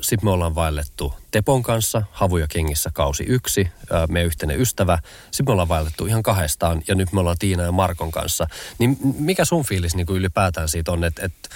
Sitten 0.02 0.28
me 0.28 0.32
ollaan 0.32 0.56
vaellettu 0.56 1.14
Tepon 1.32 1.64
kanssa, 1.64 2.04
Havuja 2.12 2.48
kengissä 2.48 2.90
kausi 2.94 3.24
yksi, 3.24 3.68
meidän 4.10 4.28
yhteinen 4.28 4.62
ystävä. 4.62 5.00
Sitten 5.32 5.46
me 5.46 5.52
ollaan 5.52 5.68
vaellettu 5.68 6.06
ihan 6.06 6.24
kahdestaan 6.24 6.82
ja 6.88 6.96
nyt 6.96 7.14
me 7.14 7.20
ollaan 7.20 7.38
Tiina 7.40 7.64
ja 7.64 7.72
Markon 7.72 8.12
kanssa. 8.12 8.48
Niin 8.78 8.98
mikä 9.20 9.46
sun 9.46 9.66
fiilis 9.66 9.96
niin 9.96 10.06
kuin 10.06 10.18
ylipäätään 10.18 10.70
siitä 10.70 10.92
on, 10.92 11.04
että, 11.04 11.26
että 11.26 11.50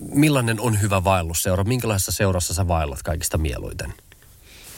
millainen 0.00 0.60
on 0.60 0.80
hyvä 0.80 1.04
vaellusseura? 1.04 1.64
Minkälaisessa 1.64 2.12
seurassa 2.12 2.54
sä 2.54 2.68
vaellat 2.68 3.02
kaikista 3.02 3.38
mieluiten? 3.38 3.94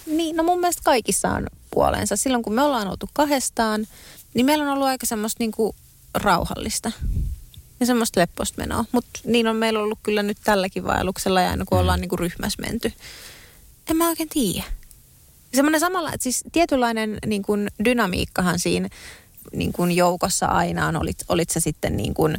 Niin, 0.07 0.37
no 0.37 0.43
mun 0.43 0.61
mielestä 0.61 0.83
kaikissa 0.85 1.29
on 1.29 1.47
puolensa. 1.71 2.17
Silloin 2.17 2.43
kun 2.45 2.55
me 2.55 2.63
ollaan 2.63 2.89
oltu 2.89 3.09
kahdestaan, 3.13 3.87
niin 4.35 4.47
meillä 4.47 4.65
on 4.65 4.71
ollut 4.71 4.87
aika 4.87 5.07
semmoista 5.07 5.43
niinku 5.43 5.75
rauhallista 6.15 6.93
ja 7.81 7.87
semmoista 7.87 8.21
lepposta 8.21 8.59
menoa. 8.59 8.85
Mutta 8.93 9.21
niin 9.25 9.49
on 9.49 9.57
meillä 9.57 9.81
ollut 9.81 9.99
kyllä 10.03 10.23
nyt 10.23 10.39
tälläkin 10.45 10.85
vaelluksella 10.85 11.41
ja 11.41 11.51
aina 11.51 11.65
kun 11.65 11.79
ollaan 11.79 12.01
niinku 12.01 12.17
ryhmässä 12.17 12.63
menty. 12.63 12.93
En 13.91 13.97
mä 13.97 14.09
oikein 14.09 14.29
tiedä. 14.29 14.65
Semmoinen 15.55 15.81
samalla, 15.81 16.13
että 16.13 16.23
siis 16.23 16.45
tietynlainen 16.53 17.19
niin 17.27 17.43
kuin 17.43 17.71
dynamiikkahan 17.85 18.59
siinä 18.59 18.89
niin 19.53 19.73
kuin 19.73 19.93
joukossa 19.93 20.47
aina 20.47 20.87
on, 20.87 20.97
olit, 20.97 21.25
olit 21.29 21.51
sä 21.51 21.61
sitten 21.61 21.97
niin 21.97 22.15
kuin 22.15 22.37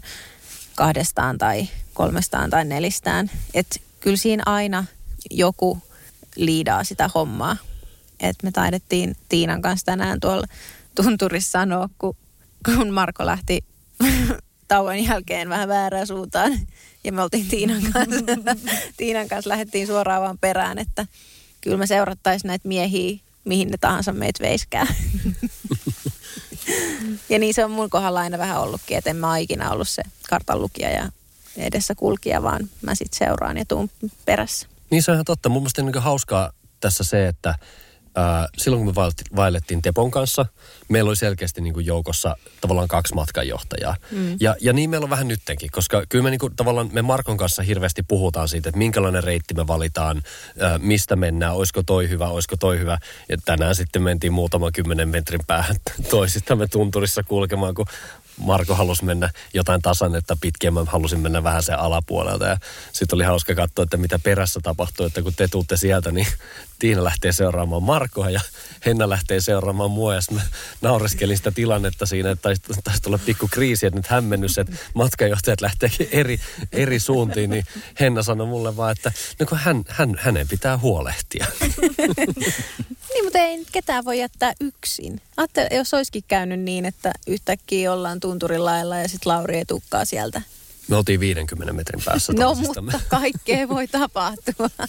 kahdestaan 0.75 1.38
tai 1.38 1.67
kolmestaan 1.94 2.50
tai 2.50 2.65
nelistään. 2.65 3.32
Että 3.53 3.79
kyllä 4.00 4.17
siinä 4.17 4.44
aina 4.46 4.86
joku 5.32 5.82
liidaa 6.36 6.84
sitä 6.84 7.10
hommaa. 7.15 7.58
Että 8.20 8.48
me 8.48 8.51
taidettiin 8.51 9.15
Tiinan 9.29 9.62
kanssa 9.62 9.86
tänään 9.86 10.20
tuolla 10.20 10.48
tunturissa 10.96 11.51
sanoa, 11.51 11.89
kun, 11.98 12.15
kun 12.65 12.94
Marko 12.94 13.25
lähti 13.25 13.63
tauon 14.67 15.03
jälkeen 15.03 15.50
vähän 15.50 15.67
väärään 15.67 16.07
suuntaan. 16.07 16.59
Ja 17.03 17.12
me 17.12 17.21
oltiin 17.21 17.47
Tiinan 17.47 17.81
kanssa, 17.93 18.25
Tiinan 18.97 19.27
kanssa 19.27 19.50
lähdettiin 19.50 19.88
suoraan 19.88 20.21
vaan 20.21 20.38
perään, 20.38 20.79
että 20.79 21.07
kyllä 21.62 21.77
me 21.77 21.88
seurattaisiin 21.88 22.50
näitä 22.50 22.67
miehiä, 22.67 23.19
mihin 23.45 23.69
ne 23.69 23.77
tahansa 23.77 24.13
meitä 24.13 24.43
veiskää. 24.43 24.88
ja 27.29 27.39
niin 27.39 27.53
se 27.53 27.65
on 27.65 27.71
mun 27.71 27.89
kohdalla 27.89 28.19
aina 28.19 28.38
vähän 28.38 28.62
ollutkin, 28.62 28.97
että 28.97 29.09
en 29.09 29.15
mä 29.15 29.38
ikinä 29.38 29.71
ollut 29.71 29.89
se 29.89 30.03
kartanlukija 30.29 30.89
ja 30.89 31.09
edessä 31.57 31.95
kulkija, 31.95 32.43
vaan 32.43 32.69
mä 32.81 32.95
sitten 32.95 33.17
seuraan 33.17 33.57
ja 33.57 33.65
tuun 33.65 33.89
perässä. 34.25 34.67
Niin 34.89 35.03
se 35.03 35.12
on 35.12 35.15
ihan 35.15 35.25
totta. 35.25 35.50
Mun 35.50 35.62
mielestä 35.62 35.81
on 35.81 35.86
niin 35.86 36.03
hauskaa 36.03 36.51
tässä 36.79 37.03
se, 37.03 37.27
että 37.27 37.55
ää, 38.17 38.47
silloin 38.57 38.86
kun 38.86 38.93
me 38.95 39.12
vaellettiin, 39.36 39.81
Tepon 39.81 40.12
kanssa, 40.12 40.45
meillä 40.89 41.07
oli 41.07 41.15
selkeästi 41.15 41.62
niin 41.62 41.74
kuin 41.74 41.86
joukossa 41.86 42.38
tavallaan 42.62 42.88
kaksi 42.88 43.13
matkanjohtajaa. 43.13 43.95
Mm. 44.12 44.38
Ja, 44.39 44.55
ja 44.62 44.74
niin 44.74 44.89
meillä 44.89 45.03
on 45.03 45.09
vähän 45.09 45.27
nyttenkin, 45.27 45.71
koska 45.71 46.03
kyllä 46.09 46.24
me 46.24 46.29
niin 46.29 46.39
kuin, 46.39 46.55
tavallaan 46.55 46.89
me 46.93 47.01
Markon 47.01 47.38
kanssa 47.38 47.63
hirveästi 47.63 48.03
puhutaan 48.03 48.47
siitä, 48.47 48.69
että 48.69 48.77
minkälainen 48.77 49.24
reitti 49.24 49.53
me 49.53 49.67
valitaan, 49.67 50.21
ää, 50.59 50.77
mistä 50.77 51.15
mennään, 51.15 51.55
olisiko 51.55 51.83
toi 51.83 52.09
hyvä, 52.09 52.27
olisiko 52.27 52.57
toi 52.57 52.79
hyvä. 52.79 52.97
Ja 53.29 53.38
tänään 53.45 53.75
sitten 53.75 54.01
mentiin 54.01 54.33
muutaman 54.33 54.71
kymmenen 54.71 55.09
metrin 55.09 55.41
päähän 55.47 55.75
toisistamme 56.09 56.67
tunturissa 56.67 57.24
kulkemaan, 57.24 57.74
kun 57.74 57.86
Marko 58.38 58.75
halusi 58.75 59.06
mennä 59.06 59.29
jotain 59.53 59.82
tasannetta 59.82 60.38
pitkin, 60.41 60.74
mä 60.74 60.84
halusin 60.88 61.20
mennä 61.20 61.44
vähän 61.44 61.63
sen 61.63 61.79
alapuolelta. 61.79 62.46
Ja 62.46 62.58
sitten 62.94 63.15
oli 63.15 63.24
hauska 63.24 63.56
katsoa, 63.56 63.84
että 63.84 63.98
mitä 63.98 64.20
perässä 64.20 64.60
tapahtuu, 64.63 65.06
että 65.06 65.22
kun 65.22 65.34
te 65.34 65.48
tuutte 65.48 65.77
sieltä, 65.77 66.12
niin 66.12 66.27
Tiina 66.79 67.03
lähtee 67.03 67.32
seuraamaan 67.32 67.84
Markoa 67.84 68.29
ja 68.29 68.41
Henna 68.86 69.10
lähtee 69.10 69.41
seuraamaan 69.41 69.91
mua. 69.91 70.15
Ja 70.15 70.22
mä 70.32 70.41
naureskelin 70.82 71.38
sitä 71.38 71.51
tilannetta 71.51 72.06
siinä, 72.06 72.32
että 72.32 72.41
taisi, 72.41 72.62
taisi 72.84 73.01
tulla 73.01 73.17
pikku 73.17 73.48
kriisi, 73.51 73.86
että 73.86 74.00
nyt 74.00 74.08
hämmennys, 74.08 74.58
että 74.58 74.74
matkajohtajat 74.94 75.62
lähteekin 75.62 76.10
eri, 76.12 76.39
eri 76.72 77.00
suuntiin. 77.00 77.50
Niin 77.50 77.65
Henna 78.00 78.24
sanoi 78.24 78.48
mulle 78.48 78.77
vaan, 78.77 78.91
että 78.91 79.12
no 79.39 79.46
kun 79.46 79.58
hän, 79.58 79.84
hän, 79.88 80.15
hänen 80.20 80.48
pitää 80.48 80.77
huolehtia. 80.77 81.46
Niin, 83.14 83.26
mutta 83.26 83.40
ei 83.40 83.58
nyt 83.58 83.72
ketään 83.72 84.06
voi 84.06 84.20
jättää 84.20 84.54
yksin. 84.62 85.22
Ajattele, 85.38 85.70
jos 85.72 85.94
olisikin 85.94 86.24
käynyt 86.28 86.60
niin, 86.60 86.86
että 86.86 87.12
yhtäkkiä 87.28 87.94
ollaan 87.94 88.20
tunturin 88.20 88.66
lailla 88.66 88.98
ja 88.98 89.08
sitten 89.08 89.34
Lauri 89.34 89.58
ei 89.58 89.66
tukkaa 89.66 90.06
sieltä. 90.06 90.42
Me 90.88 90.96
oltiin 90.96 91.20
50 91.20 91.74
metrin 91.74 92.02
päässä 92.06 92.34
No, 92.40 92.56
mutta 92.56 92.84
kaikkea 93.08 93.70
voi 93.70 93.88
tapahtua. 93.88 94.70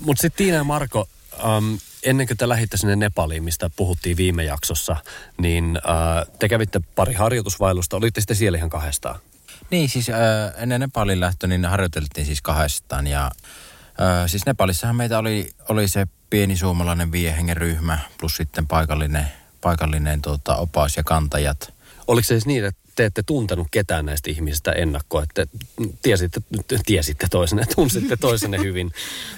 Mutta 0.00 0.20
sitten 0.20 0.36
Tiina 0.36 0.56
ja 0.56 0.64
Marko, 0.64 1.08
um, 1.44 1.78
ennen 2.02 2.26
kuin 2.26 2.36
te 2.36 2.48
lähditte 2.48 2.76
sinne 2.76 2.96
Nepaliin, 2.96 3.44
mistä 3.44 3.70
puhuttiin 3.76 4.16
viime 4.16 4.44
jaksossa, 4.44 4.96
niin 5.38 5.78
uh, 5.84 6.34
te 6.38 6.48
kävitte 6.48 6.80
pari 6.94 7.14
harjoitusvailusta. 7.14 7.96
Olitte 7.96 8.20
sitten 8.20 8.36
siellä 8.36 8.58
ihan 8.58 8.70
kahdestaan. 8.70 9.20
Niin, 9.70 9.88
siis 9.88 10.10
äh, 10.10 10.16
ennen 10.56 10.80
Nepalin 10.80 11.20
lähtö 11.20 11.46
niin 11.46 11.64
harjoiteltiin 11.64 12.26
siis 12.26 12.42
kahdestaan 12.42 13.06
ja 13.06 13.24
äh, 13.24 14.26
siis 14.26 14.46
Nepalissahan 14.46 14.96
meitä 14.96 15.18
oli, 15.18 15.50
oli 15.68 15.88
se 15.88 16.06
pieni 16.30 16.56
suomalainen 16.56 17.12
viiden 17.12 17.34
hengen 17.34 17.56
ryhmä 17.56 17.98
plus 18.18 18.36
sitten 18.36 18.66
paikallinen, 18.66 19.26
paikallinen 19.60 20.22
tota, 20.22 20.56
opas 20.56 20.96
ja 20.96 21.04
kantajat. 21.04 21.72
Oliko 22.06 22.24
se 22.24 22.28
siis 22.28 22.46
niin, 22.46 22.64
että 22.64 22.80
te 22.94 23.04
ette 23.04 23.22
tuntenut 23.22 23.68
ketään 23.70 24.06
näistä 24.06 24.30
ihmisistä 24.30 24.72
ennakkoa, 24.72 25.22
että 25.22 25.46
tiesitte, 26.02 26.40
tiesitte 26.86 27.26
toisenne, 27.30 27.64
tunsitte 27.74 28.16
toisenne 28.16 28.58
hyvin, 28.58 28.92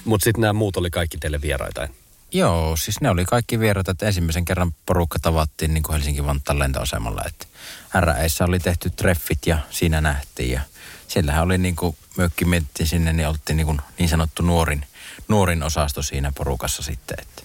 mutta 0.05 0.25
sitten 0.25 0.41
nämä 0.41 0.53
muut 0.53 0.77
oli 0.77 0.91
kaikki 0.91 1.19
teille 1.19 1.43
vieraita? 1.43 1.89
Joo, 2.33 2.77
siis 2.77 3.01
ne 3.01 3.11
oli 3.11 3.25
kaikki 3.25 3.61
vierot, 3.61 3.89
että 3.89 4.07
ensimmäisen 4.07 4.45
kerran 4.45 4.73
porukka 4.87 5.19
tavattiin 5.19 5.75
niin 5.75 5.83
kuin 5.83 5.95
Helsinki 5.95 6.25
Vantaan 6.25 6.59
lentoasemalla. 6.59 7.23
Että 7.27 7.47
RAEissa 7.95 8.45
oli 8.45 8.59
tehty 8.59 8.91
treffit 8.91 9.47
ja 9.47 9.59
siinä 9.71 10.01
nähtiin 10.01 10.51
ja 10.51 10.61
siellähän 11.09 11.45
oli 11.45 11.59
niin 11.59 11.77
kuin 11.77 11.97
mökki 12.17 12.45
sinne, 12.85 13.13
niin 13.13 13.29
oltiin 13.29 13.57
niin, 13.57 13.67
kuin 13.67 13.81
niin 13.99 14.09
sanottu 14.09 14.43
nuorin, 14.43 14.87
nuorin 15.29 15.63
osasto 15.63 16.03
siinä 16.03 16.33
porukassa 16.35 16.83
sitten. 16.83 17.17
Että. 17.21 17.43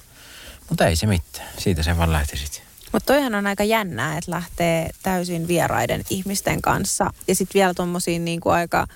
Mutta 0.70 0.88
ei 0.88 0.96
se 0.96 1.08
mitään, 1.08 1.50
siitä 1.58 1.84
se 1.84 1.98
vaan 1.98 2.12
lähti 2.12 2.38
sitten. 2.38 2.62
Mutta 2.92 3.14
toihan 3.14 3.36
on 3.36 3.48
aika 3.48 3.64
jännää, 3.64 4.18
että 4.18 4.32
lähtee 4.32 4.90
täysin 5.04 5.48
vieraiden 5.48 6.04
ihmisten 6.10 6.62
kanssa 6.62 7.14
ja 7.28 7.36
sitten 7.36 7.60
vielä 7.60 7.74
tuommoisiin 7.74 8.26
niinku 8.26 8.50
aika 8.50 8.88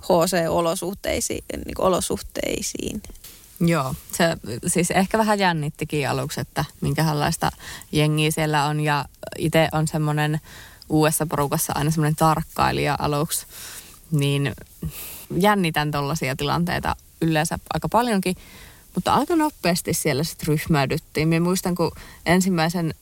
HC-olosuhteisiin. 0.00 1.44
Niinku 1.64 1.82
olosuhteisiin. 1.82 3.02
Joo, 3.60 3.94
se 4.12 4.36
siis 4.66 4.90
ehkä 4.90 5.18
vähän 5.18 5.38
jännittikin 5.38 6.08
aluksi, 6.08 6.40
että 6.40 6.64
minkälaista 6.80 7.50
jengiä 7.92 8.30
siellä 8.30 8.64
on. 8.64 8.80
Ja 8.80 9.04
itse 9.38 9.68
on 9.72 9.88
semmoinen 9.88 10.40
uudessa 10.88 11.26
porukassa 11.26 11.72
aina 11.76 11.90
semmoinen 11.90 12.16
tarkkailija 12.16 12.96
aluksi, 12.98 13.46
niin 14.10 14.52
jännitän 15.40 15.90
tollaisia 15.90 16.36
tilanteita 16.36 16.96
yleensä 17.20 17.58
aika 17.74 17.88
paljonkin. 17.88 18.36
Mutta 18.94 19.14
aika 19.14 19.36
nopeasti 19.36 19.94
siellä 19.94 20.24
sitten 20.24 20.46
ryhmäydyttiin. 20.48 21.28
Minä 21.28 21.40
muistan, 21.40 21.74
kun 21.74 21.92
ensimmäisen 22.26 22.94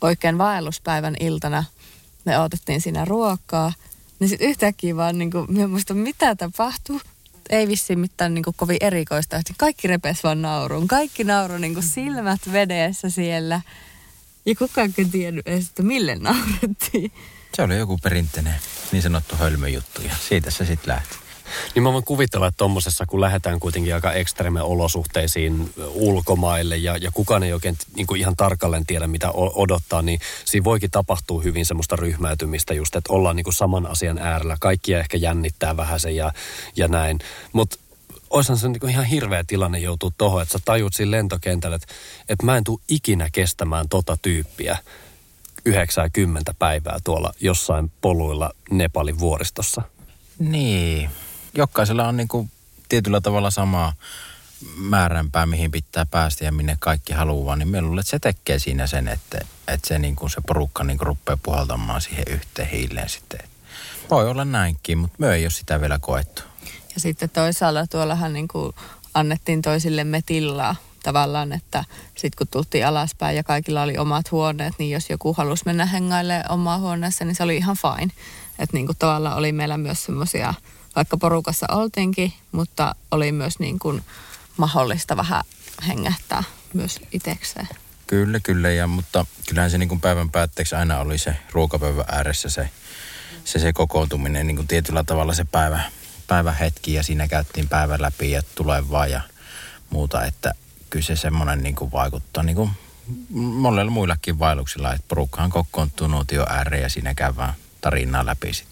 oikein 0.00 0.38
vaelluspäivän 0.38 1.16
iltana 1.20 1.64
me 2.24 2.38
otettiin 2.38 2.80
siinä 2.80 3.04
ruokaa, 3.04 3.72
niin 4.18 4.28
sitten 4.28 4.48
yhtäkkiä 4.48 4.96
vaan 4.96 5.18
niin 5.18 5.30
kuin, 5.30 5.52
minä 5.52 5.66
muistan, 5.66 5.96
mitä 5.96 6.36
tapahtuu 6.36 7.00
ei 7.50 7.68
vissiin 7.68 7.98
mitään 7.98 8.34
niin 8.34 8.44
kuin 8.44 8.54
kovin 8.56 8.76
erikoista. 8.80 9.40
Kaikki 9.58 9.88
repes 9.88 10.24
vaan 10.24 10.42
nauruun. 10.42 10.88
Kaikki 10.88 11.24
nauru 11.24 11.58
niin 11.58 11.74
kuin 11.74 11.84
silmät 11.84 12.40
vedessä 12.52 13.10
siellä. 13.10 13.60
Ja 14.46 14.54
kukaan 14.54 14.94
ei 14.98 15.04
tiennyt 15.04 15.48
edes, 15.48 15.68
että 15.68 15.82
mille 15.82 16.14
naurettiin. 16.14 17.12
Se 17.54 17.62
oli 17.62 17.78
joku 17.78 17.98
perinteinen 17.98 18.54
niin 18.92 19.02
sanottu 19.02 19.36
hölmöjuttu 19.36 20.02
ja 20.02 20.14
siitä 20.28 20.50
se 20.50 20.66
sitten 20.66 20.94
lähti. 20.94 21.21
Niin 21.74 21.82
mä 21.82 21.92
voin 21.92 22.04
kuvitella, 22.04 22.46
että 22.46 22.58
tuommoisessa, 22.58 23.06
kun 23.06 23.20
lähdetään 23.20 23.60
kuitenkin 23.60 23.94
aika 23.94 24.12
ekstreme 24.12 24.62
olosuhteisiin 24.62 25.72
ulkomaille 25.92 26.76
ja, 26.76 26.96
ja 26.96 27.10
kukaan 27.10 27.42
ei 27.42 27.52
oikein 27.52 27.76
niin 27.96 28.06
kuin 28.06 28.20
ihan 28.20 28.36
tarkalleen 28.36 28.86
tiedä, 28.86 29.06
mitä 29.06 29.30
odottaa, 29.32 30.02
niin 30.02 30.20
siinä 30.44 30.64
voikin 30.64 30.90
tapahtua 30.90 31.42
hyvin 31.42 31.66
semmoista 31.66 31.96
ryhmäytymistä 31.96 32.74
just, 32.74 32.96
että 32.96 33.12
ollaan 33.12 33.36
niin 33.36 33.44
kuin 33.44 33.54
saman 33.54 33.86
asian 33.86 34.18
äärellä. 34.18 34.56
Kaikkia 34.60 34.98
ehkä 34.98 35.16
jännittää 35.16 35.76
vähän 35.76 36.00
se 36.00 36.10
ja, 36.10 36.32
ja 36.76 36.88
näin. 36.88 37.18
Mutta 37.52 37.78
olisihan 38.30 38.58
se 38.58 38.68
niin 38.68 38.90
ihan 38.90 39.04
hirveä 39.04 39.44
tilanne 39.46 39.78
joutuu 39.78 40.12
tuohon, 40.18 40.42
että 40.42 40.52
sä 40.52 40.58
tajut 40.64 40.94
siinä 40.94 41.10
lentokentällä, 41.10 41.76
että, 41.76 41.94
että 42.28 42.46
mä 42.46 42.56
en 42.56 42.64
tule 42.64 42.80
ikinä 42.88 43.28
kestämään 43.32 43.88
tota 43.88 44.16
tyyppiä 44.22 44.78
90 45.64 46.54
päivää 46.58 46.98
tuolla 47.04 47.32
jossain 47.40 47.92
poluilla 48.00 48.50
Nepalin 48.70 49.18
vuoristossa. 49.18 49.82
Niin, 50.38 51.10
jokaisella 51.54 52.08
on 52.08 52.16
niin 52.16 52.28
kuin 52.28 52.50
tietyllä 52.88 53.20
tavalla 53.20 53.50
samaa 53.50 53.92
määränpää, 54.76 55.46
mihin 55.46 55.70
pitää 55.70 56.06
päästä 56.06 56.44
ja 56.44 56.52
minne 56.52 56.76
kaikki 56.80 57.12
haluaa, 57.12 57.56
niin 57.56 57.68
minulle 57.68 58.00
että 58.00 58.10
se 58.10 58.18
tekee 58.18 58.58
siinä 58.58 58.86
sen, 58.86 59.08
että, 59.08 59.38
että 59.68 59.88
se, 59.88 59.98
niin 59.98 60.16
kuin 60.16 60.30
se 60.30 60.40
porukka 60.46 60.84
niin 60.84 60.98
kuin 60.98 61.06
rupeaa 61.06 61.38
puhaltamaan 61.42 62.00
siihen 62.00 62.24
yhteen 62.30 62.68
hiileen 62.68 63.08
sitten. 63.08 63.40
Voi 64.10 64.30
olla 64.30 64.44
näinkin, 64.44 64.98
mutta 64.98 65.16
me 65.18 65.34
ei 65.34 65.44
ole 65.44 65.50
sitä 65.50 65.80
vielä 65.80 65.98
koettu. 65.98 66.42
Ja 66.94 67.00
sitten 67.00 67.30
toisaalla 67.30 67.86
tuollahan 67.86 68.32
niin 68.32 68.48
kuin 68.48 68.74
annettiin 69.14 69.62
toisillemme 69.62 70.22
tilaa 70.26 70.76
tavallaan, 71.02 71.52
että 71.52 71.84
sitten 72.14 72.38
kun 72.38 72.46
tultiin 72.48 72.86
alaspäin 72.86 73.36
ja 73.36 73.44
kaikilla 73.44 73.82
oli 73.82 73.98
omat 73.98 74.30
huoneet, 74.30 74.74
niin 74.78 74.90
jos 74.90 75.10
joku 75.10 75.32
halusi 75.32 75.62
mennä 75.66 75.86
hengaille 75.86 76.44
omaa 76.48 76.78
huoneessa, 76.78 77.24
niin 77.24 77.34
se 77.34 77.42
oli 77.42 77.56
ihan 77.56 77.76
fine. 77.76 78.12
Että 78.58 78.76
niin 78.76 78.86
kuin 78.86 78.98
tavallaan 78.98 79.36
oli 79.36 79.52
meillä 79.52 79.78
myös 79.78 80.04
semmoisia 80.04 80.54
vaikka 80.96 81.16
porukassa 81.16 81.66
oltiinkin, 81.72 82.32
mutta 82.52 82.94
oli 83.10 83.32
myös 83.32 83.58
niin 83.58 83.78
kuin 83.78 84.04
mahdollista 84.56 85.16
vähän 85.16 85.44
hengähtää 85.88 86.44
myös 86.72 87.00
itsekseen. 87.12 87.68
Kyllä, 88.06 88.40
kyllä. 88.40 88.70
Ja, 88.70 88.86
mutta 88.86 89.26
kyllähän 89.48 89.70
se 89.70 89.78
niin 89.78 89.88
kuin 89.88 90.00
päivän 90.00 90.30
päätteeksi 90.30 90.74
aina 90.74 90.98
oli 90.98 91.18
se 91.18 91.36
ruokapöydän 91.52 92.04
ääressä 92.08 92.50
se, 92.50 92.70
se, 93.44 93.58
se 93.58 93.72
kokoontuminen, 93.72 94.46
niin 94.46 94.56
kuin 94.56 94.68
tietyllä 94.68 95.04
tavalla 95.04 95.34
se 95.34 95.44
päivä, 95.44 95.82
päivähetki 96.26 96.94
ja 96.94 97.02
siinä 97.02 97.28
käyttiin 97.28 97.68
päivän 97.68 98.02
läpi 98.02 98.30
ja 98.30 98.42
tulevaa 98.54 99.06
ja 99.06 99.20
muuta, 99.90 100.24
että 100.24 100.54
kyllä 100.90 101.04
se 101.04 101.16
semmoinen 101.16 101.62
niin 101.62 101.74
kuin 101.74 101.92
vaikuttaa 101.92 102.42
niin 102.42 102.56
kuin 102.56 102.70
monella 103.30 103.90
muillakin 103.90 104.38
vaelluksilla, 104.38 104.94
että 104.94 105.04
porukkahan 105.08 105.50
kokoontuu 105.50 106.06
nuotio 106.06 106.46
ääreen 106.48 106.82
ja 106.82 106.88
siinä 106.88 107.14
käydään 107.14 107.54
tarinaa 107.80 108.26
läpi 108.26 108.54
sitten. 108.54 108.71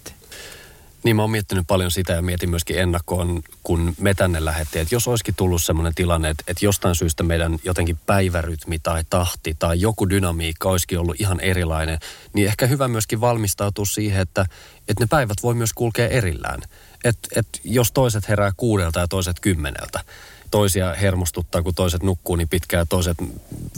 Niin 1.04 1.16
mä 1.16 1.22
oon 1.22 1.30
miettinyt 1.30 1.66
paljon 1.66 1.90
sitä 1.90 2.12
ja 2.12 2.22
mietin 2.22 2.50
myöskin 2.50 2.78
ennakkoon, 2.78 3.42
kun 3.62 3.94
me 4.00 4.14
tänne 4.14 4.44
lähdettiin, 4.44 4.82
että 4.82 4.94
jos 4.94 5.08
olisikin 5.08 5.34
tullut 5.34 5.62
sellainen 5.62 5.94
tilanne, 5.94 6.30
että, 6.30 6.44
että 6.46 6.64
jostain 6.64 6.94
syystä 6.94 7.22
meidän 7.22 7.58
jotenkin 7.64 7.98
päivärytmi 8.06 8.78
tai 8.78 9.02
tahti 9.10 9.56
tai 9.58 9.80
joku 9.80 10.10
dynamiikka 10.10 10.68
olisikin 10.68 10.98
ollut 10.98 11.20
ihan 11.20 11.40
erilainen, 11.40 11.98
niin 12.32 12.46
ehkä 12.46 12.66
hyvä 12.66 12.88
myöskin 12.88 13.20
valmistautua 13.20 13.84
siihen, 13.84 14.20
että, 14.20 14.46
että 14.88 15.04
ne 15.04 15.06
päivät 15.10 15.42
voi 15.42 15.54
myös 15.54 15.72
kulkea 15.72 16.08
erillään. 16.08 16.62
Että 17.04 17.28
että 17.36 17.58
jos 17.64 17.92
toiset 17.92 18.28
herää 18.28 18.52
kuudelta 18.56 19.00
ja 19.00 19.08
toiset 19.08 19.40
kymmeneltä, 19.40 20.04
toisia 20.50 20.94
hermostuttaa, 20.94 21.62
kun 21.62 21.74
toiset 21.74 22.02
nukkuu 22.02 22.36
niin 22.36 22.48
pitkään 22.48 22.80
ja 22.80 22.86
toiset 22.86 23.16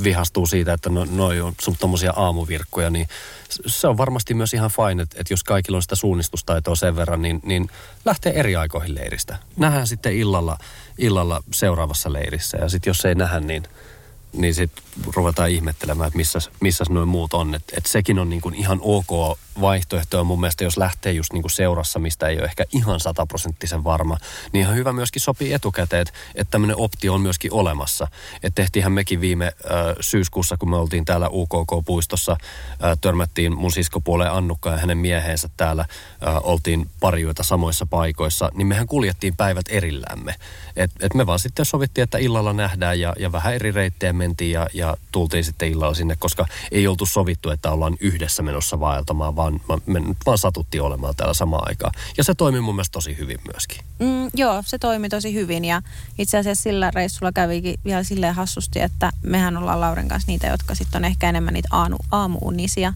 vihastuu 0.04 0.46
siitä, 0.46 0.72
että 0.72 0.90
no, 0.90 1.06
noi 1.11 1.40
on 1.40 1.54
sun 1.61 1.76
tommosia 1.80 2.12
aamuvirkkoja, 2.16 2.90
niin 2.90 3.06
se 3.66 3.88
on 3.88 3.98
varmasti 3.98 4.35
myös 4.35 4.54
ihan 4.54 4.70
fine, 4.70 5.02
että, 5.02 5.16
että 5.20 5.32
jos 5.32 5.44
kaikilla 5.44 5.76
on 5.76 5.82
sitä 5.82 5.94
suunnistustaitoa 5.94 6.74
sen 6.74 6.96
verran, 6.96 7.22
niin, 7.22 7.40
niin 7.44 7.70
lähtee 8.04 8.32
eri 8.40 8.56
aikoihin 8.56 8.94
leiristä. 8.94 9.38
Nähdään 9.56 9.87
sitten 9.87 10.12
illalla, 10.12 10.58
illalla 10.98 11.42
seuraavassa 11.52 12.12
leirissä 12.12 12.58
ja 12.58 12.68
sitten 12.68 12.90
jos 12.90 13.04
ei 13.04 13.14
nähdä, 13.14 13.40
niin– 13.40 13.62
niin 14.33 14.55
sitten 14.55 14.85
ruvetaan 15.16 15.51
ihmettelemään, 15.51 16.09
että 16.09 16.16
missä, 16.16 16.38
missä 16.61 16.85
noin 16.88 17.09
muut 17.09 17.35
on. 17.35 17.55
Että 17.55 17.75
et 17.79 17.87
sekin 17.87 18.18
on 18.18 18.31
niin 18.31 18.40
kuin 18.40 18.55
ihan 18.55 18.79
ok 18.83 19.38
vaihtoehto 19.61 20.25
mun 20.25 20.40
mielestä 20.40 20.64
jos 20.64 20.77
lähtee 20.77 21.12
just 21.12 21.33
niin 21.33 21.42
kuin 21.42 21.51
seurassa, 21.51 21.99
mistä 21.99 22.29
ei 22.29 22.37
ole 22.38 22.45
ehkä 22.45 22.64
ihan 22.73 23.01
sataprosenttisen 23.01 23.85
varma, 23.85 24.16
niin 24.53 24.61
ihan 24.61 24.75
hyvä 24.77 24.92
myöskin 24.92 25.23
sopii 25.23 25.53
etukäteen, 25.53 26.01
että, 26.01 26.51
tämmöinen 26.51 26.77
optio 26.77 27.14
on 27.14 27.21
myöskin 27.21 27.53
olemassa. 27.53 28.09
Että 28.35 28.62
tehtiinhän 28.62 28.92
mekin 28.92 29.21
viime 29.21 29.47
äh, 29.47 29.53
syyskuussa, 30.01 30.57
kun 30.57 30.71
me 30.71 30.77
oltiin 30.77 31.05
täällä 31.05 31.29
UKK-puistossa, 31.29 32.33
äh, 32.33 32.99
törmättiin 33.01 33.57
mun 33.59 33.73
siskopuoleen 33.73 34.33
Annukka 34.33 34.71
ja 34.71 34.77
hänen 34.77 34.99
miehensä 34.99 35.49
täällä, 35.57 35.83
äh, 35.83 36.37
oltiin 36.42 36.90
parioita 37.01 37.42
samoissa 37.42 37.87
paikoissa, 37.87 38.51
niin 38.55 38.66
mehän 38.66 38.87
kuljettiin 38.87 39.37
päivät 39.37 39.66
erillämme. 39.68 40.35
Et, 40.77 40.90
et 41.01 41.14
me 41.14 41.27
vaan 41.27 41.38
sitten 41.38 41.64
sovittiin, 41.64 42.03
että 42.03 42.18
illalla 42.18 42.53
nähdään 42.53 43.01
ja, 43.01 43.14
ja 43.18 43.33
vähän 43.33 43.55
eri 43.55 43.73
reittejä 43.73 44.12
mentiin 44.22 44.50
ja, 44.50 44.66
ja 44.74 44.96
tultiin 45.12 45.44
sitten 45.44 45.68
illalla 45.68 45.94
sinne, 45.94 46.16
koska 46.18 46.46
ei 46.70 46.87
oltu 46.87 47.06
sovittu, 47.06 47.50
että 47.50 47.70
ollaan 47.70 47.96
yhdessä 48.00 48.42
menossa 48.42 48.80
vaeltamaan, 48.80 49.37
vaan 49.37 49.61
me 49.87 50.00
vaan 50.26 50.38
satuttiin 50.38 50.82
olemaan 50.82 51.14
täällä 51.16 51.35
samaan 51.35 51.68
aikaan. 51.68 51.92
Ja 52.16 52.24
se 52.24 52.35
toimi 52.35 52.61
mun 52.61 52.74
mielestä 52.74 52.92
tosi 52.92 53.18
hyvin 53.18 53.38
myöskin. 53.52 53.78
Mm, 53.98 54.30
joo, 54.35 54.62
se 54.66 54.78
toimi 54.78 55.08
tosi 55.08 55.35
hyvin 55.35 55.64
ja 55.64 55.82
itse 56.18 56.38
asiassa 56.38 56.62
sillä 56.62 56.90
reissulla 56.90 57.32
kävikin 57.32 57.74
vielä 57.85 58.02
silleen 58.02 58.35
hassusti, 58.35 58.80
että 58.80 59.11
mehän 59.22 59.56
ollaan 59.56 59.80
Lauren 59.80 60.08
kanssa 60.08 60.32
niitä, 60.32 60.46
jotka 60.46 60.74
sitten 60.74 60.98
on 60.98 61.04
ehkä 61.04 61.28
enemmän 61.28 61.54
niitä 61.54 61.68
aamu, 61.72 61.96
aamuunisia. 62.11 62.92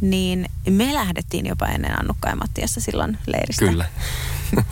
Niin 0.00 0.46
me 0.70 0.94
lähdettiin 0.94 1.46
jopa 1.46 1.66
ennen 1.66 2.00
Annukka 2.00 2.28
ja 2.28 2.36
Mattiassa 2.36 2.80
silloin 2.80 3.18
leiristä. 3.26 3.64
Kyllä. 3.64 3.84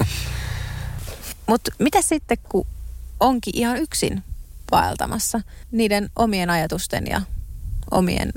Mutta 1.49 1.71
mitä 1.79 2.03
sitten, 2.03 2.39
kun 2.49 2.67
onkin 3.21 3.57
ihan 3.57 3.77
yksin 3.77 4.25
vaeltamassa 4.75 5.41
niiden 5.71 6.11
omien 6.17 6.51
ajatusten 6.51 7.07
ja 7.07 7.23
omien 7.91 8.33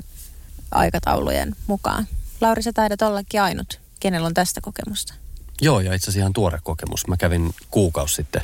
aikataulujen 0.70 1.56
mukaan? 1.66 2.06
Lauri, 2.40 2.62
sä 2.62 2.72
taidat 2.72 3.02
ollakin 3.02 3.42
ainut, 3.42 3.80
kenellä 4.00 4.26
on 4.26 4.34
tästä 4.34 4.60
kokemusta. 4.60 5.14
Joo, 5.60 5.80
ja 5.80 5.94
itse 5.94 6.04
asiassa 6.04 6.20
ihan 6.20 6.32
tuore 6.32 6.58
kokemus. 6.62 7.06
Mä 7.06 7.16
kävin 7.16 7.54
kuukausi 7.70 8.14
sitten 8.14 8.42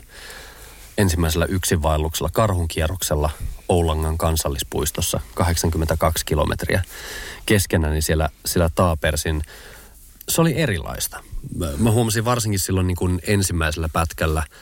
ensimmäisellä 0.98 1.46
yksinvaelluksella 1.46 2.30
karhunkierroksella 2.32 3.30
Oulangan 3.68 4.18
kansallispuistossa 4.18 5.20
82 5.34 6.26
kilometriä 6.26 6.82
keskenäni 7.46 8.02
siellä, 8.02 8.28
siellä 8.46 8.70
Taapersin. 8.74 9.42
Se 10.28 10.40
oli 10.40 10.58
erilaista. 10.58 11.20
Mä 11.78 11.90
huomasin 11.90 12.24
varsinkin 12.24 12.60
silloin 12.60 12.86
niin 12.86 12.96
kuin 12.96 13.20
ensimmäisellä 13.26 13.88
pätkällä– 13.92 14.42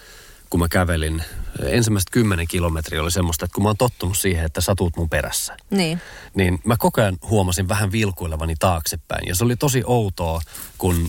kun 0.52 0.60
mä 0.60 0.68
kävelin, 0.68 1.22
ensimmäiset 1.64 2.10
kymmenen 2.10 2.48
kilometriä 2.48 3.02
oli 3.02 3.10
semmoista, 3.10 3.44
että 3.44 3.54
kun 3.54 3.62
mä 3.62 3.68
oon 3.68 3.76
tottunut 3.76 4.18
siihen, 4.18 4.44
että 4.44 4.60
sä 4.60 4.74
tuut 4.74 4.96
mun 4.96 5.08
perässä. 5.08 5.56
Niin. 5.70 6.00
Niin 6.34 6.58
mä 6.64 6.76
koko 6.76 7.00
ajan 7.00 7.18
huomasin 7.22 7.68
vähän 7.68 7.92
vilkuilevani 7.92 8.54
taaksepäin. 8.58 9.28
Ja 9.28 9.34
se 9.34 9.44
oli 9.44 9.56
tosi 9.56 9.82
outoa, 9.86 10.40
kun 10.78 11.08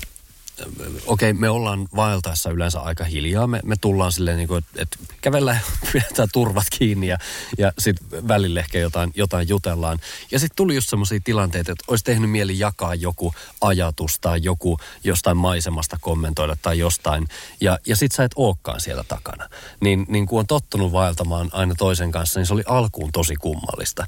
okei, 1.06 1.32
okay, 1.32 1.34
me 1.34 1.50
ollaan 1.50 1.88
vaeltaessa 1.96 2.50
yleensä 2.50 2.80
aika 2.80 3.04
hiljaa. 3.04 3.48
Me, 3.48 3.60
me 3.64 3.76
tullaan 3.82 4.12
silleen, 4.12 4.38
niin 4.38 4.58
että, 4.58 4.82
että 4.82 4.98
kävellään 5.22 5.62
pidetään 5.94 6.30
turvat 6.34 6.66
kiinni 6.80 7.08
ja, 7.08 7.18
ja 7.58 7.72
sitten 7.80 8.28
välillä 8.28 8.60
ehkä 8.60 8.80
jotain, 8.80 9.12
jotain 9.16 9.50
jutellaan. 9.50 10.00
Ja 10.32 10.40
sitten 10.40 10.56
tuli 10.56 10.76
just 10.76 10.90
semmoisia 10.90 11.20
tilanteita, 11.24 11.72
että 11.72 11.84
olisi 11.88 12.04
tehnyt 12.04 12.32
mieli 12.32 12.60
jakaa 12.60 12.96
joku 12.96 13.34
ajatus 13.62 14.20
tai 14.20 14.40
joku 14.44 14.78
jostain 15.04 15.38
maisemasta 15.38 15.98
kommentoida 16.02 16.58
tai 16.62 16.80
jostain. 16.80 17.28
Ja, 17.62 17.80
ja 17.86 17.96
sitten 17.96 18.16
sä 18.16 18.24
et 18.24 18.32
ookaan 18.36 18.82
siellä 18.82 19.04
takana. 19.04 19.50
Niin, 19.82 20.06
niin 20.08 20.26
kun 20.26 20.40
on 20.40 20.48
tottunut 20.48 20.92
vaeltamaan 20.92 21.50
aina 21.52 21.76
toisen 21.78 22.12
kanssa, 22.12 22.40
niin 22.40 22.48
se 22.48 22.54
oli 22.54 22.64
alkuun 22.68 23.12
tosi 23.12 23.36
kummallista 23.36 24.06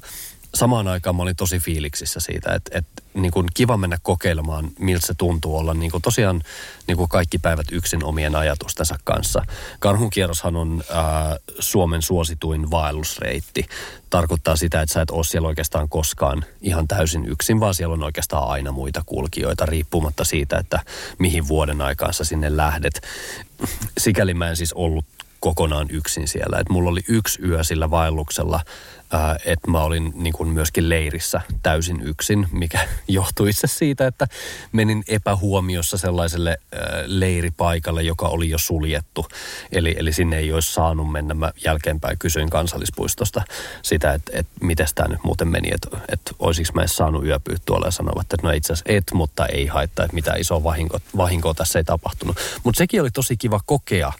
samaan 0.56 0.88
aikaan 0.88 1.16
mä 1.16 1.22
olin 1.22 1.36
tosi 1.36 1.58
fiiliksissä 1.58 2.20
siitä, 2.20 2.54
että, 2.54 2.78
että 2.78 3.02
niin 3.14 3.32
kuin 3.32 3.46
kiva 3.54 3.76
mennä 3.76 3.98
kokeilemaan, 4.02 4.70
miltä 4.78 5.06
se 5.06 5.14
tuntuu 5.14 5.56
olla 5.56 5.74
niin 5.74 5.90
kuin 5.90 6.02
tosiaan 6.02 6.42
niin 6.86 6.96
kuin 6.96 7.08
kaikki 7.08 7.38
päivät 7.38 7.66
yksin 7.72 8.04
omien 8.04 8.36
ajatustensa 8.36 8.98
kanssa. 9.04 9.42
Karhunkierroshan 9.78 10.56
on 10.56 10.82
ää, 10.90 11.36
Suomen 11.58 12.02
suosituin 12.02 12.70
vaellusreitti. 12.70 13.66
Tarkoittaa 14.10 14.56
sitä, 14.56 14.82
että 14.82 14.92
sä 14.92 15.02
et 15.02 15.10
ole 15.10 15.24
siellä 15.24 15.48
oikeastaan 15.48 15.88
koskaan 15.88 16.44
ihan 16.62 16.88
täysin 16.88 17.26
yksin, 17.26 17.60
vaan 17.60 17.74
siellä 17.74 17.94
on 17.94 18.02
oikeastaan 18.02 18.48
aina 18.48 18.72
muita 18.72 19.02
kulkijoita, 19.06 19.66
riippumatta 19.66 20.24
siitä, 20.24 20.58
että 20.58 20.80
mihin 21.18 21.48
vuoden 21.48 21.80
aikaan 21.80 22.14
sä 22.14 22.24
sinne 22.24 22.56
lähdet. 22.56 23.00
Sikäli 23.98 24.34
mä 24.34 24.48
en 24.48 24.56
siis 24.56 24.72
ollut 24.72 25.04
kokonaan 25.40 25.86
yksin 25.90 26.28
siellä. 26.28 26.58
Et 26.58 26.68
mulla 26.68 26.90
oli 26.90 27.00
yksi 27.08 27.42
yö 27.42 27.64
sillä 27.64 27.90
vaelluksella, 27.90 28.60
että 29.44 29.70
mä 29.70 29.82
olin 29.82 30.12
niin 30.14 30.32
kuin 30.32 30.48
myöskin 30.48 30.88
leirissä 30.88 31.40
täysin 31.62 32.02
yksin, 32.02 32.48
mikä 32.52 32.88
johtui 33.08 33.50
itse 33.50 33.66
siitä, 33.66 34.06
että 34.06 34.26
menin 34.72 35.04
epähuomiossa 35.08 35.98
sellaiselle 35.98 36.58
leiripaikalle, 37.06 38.02
joka 38.02 38.28
oli 38.28 38.50
jo 38.50 38.58
suljettu. 38.58 39.26
Eli, 39.72 39.94
eli 39.98 40.12
sinne 40.12 40.38
ei 40.38 40.52
olisi 40.52 40.72
saanut 40.72 41.12
mennä. 41.12 41.34
Mä 41.34 41.52
jälkeenpäin 41.64 42.18
kysyin 42.18 42.50
kansallispuistosta 42.50 43.42
sitä, 43.82 44.14
että, 44.14 44.32
että 44.34 44.52
miten 44.60 44.86
tämä 44.94 45.08
nyt 45.08 45.24
muuten 45.24 45.48
meni, 45.48 45.70
että, 45.74 45.88
että 46.08 46.32
olisiko 46.38 46.70
mä 46.74 46.80
edes 46.80 46.96
saanut 46.96 47.24
yöpyä 47.24 47.56
tuolla 47.64 47.86
ja 47.86 47.90
sanovat, 47.90 48.32
että 48.32 48.36
no 48.46 48.50
itse 48.50 48.72
asiassa 48.72 48.92
et, 48.92 49.04
mutta 49.14 49.46
ei 49.46 49.66
haittaa, 49.66 50.04
että 50.04 50.14
mitään 50.14 50.40
isoa 50.40 50.64
vahinko, 50.64 50.98
vahinkoa 51.16 51.54
tässä 51.54 51.78
ei 51.78 51.84
tapahtunut. 51.84 52.36
Mutta 52.64 52.78
sekin 52.78 53.00
oli 53.00 53.10
tosi 53.10 53.36
kiva 53.36 53.60
kokea, 53.66 54.12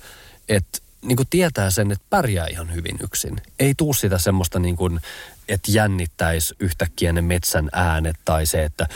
että 0.49 0.79
niin 1.03 1.17
kuin 1.17 1.29
tietää 1.31 1.71
sen, 1.71 1.93
että 1.93 2.07
pärjää 2.11 2.47
ihan 2.47 2.75
hyvin 2.75 2.97
yksin. 3.03 3.37
Ei 3.59 3.75
tuu 3.75 3.95
sitä 3.95 4.19
semmoista 4.19 4.59
niin 4.59 4.77
kuin, 4.77 5.01
että 5.49 5.71
jännittäisi 5.71 6.55
yhtäkkiä 6.61 7.13
ne 7.13 7.23
metsän 7.23 7.69
äänet 7.73 8.17
tai 8.25 8.47
se, 8.47 8.65
että 8.65 8.89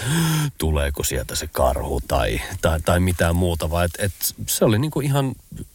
tuleeko 0.58 1.04
sieltä 1.04 1.34
se 1.34 1.46
karhu 1.46 2.00
tai, 2.08 2.40
tai, 2.60 2.80
tai 2.80 3.00
mitään 3.00 3.36
muuta, 3.36 3.70
vaan 3.70 3.84
että 3.84 4.02
et 4.04 4.12
se 4.46 4.64
oli 4.64 4.78
niin 4.78 4.90
kuin 4.90 5.06
ihan 5.06 5.32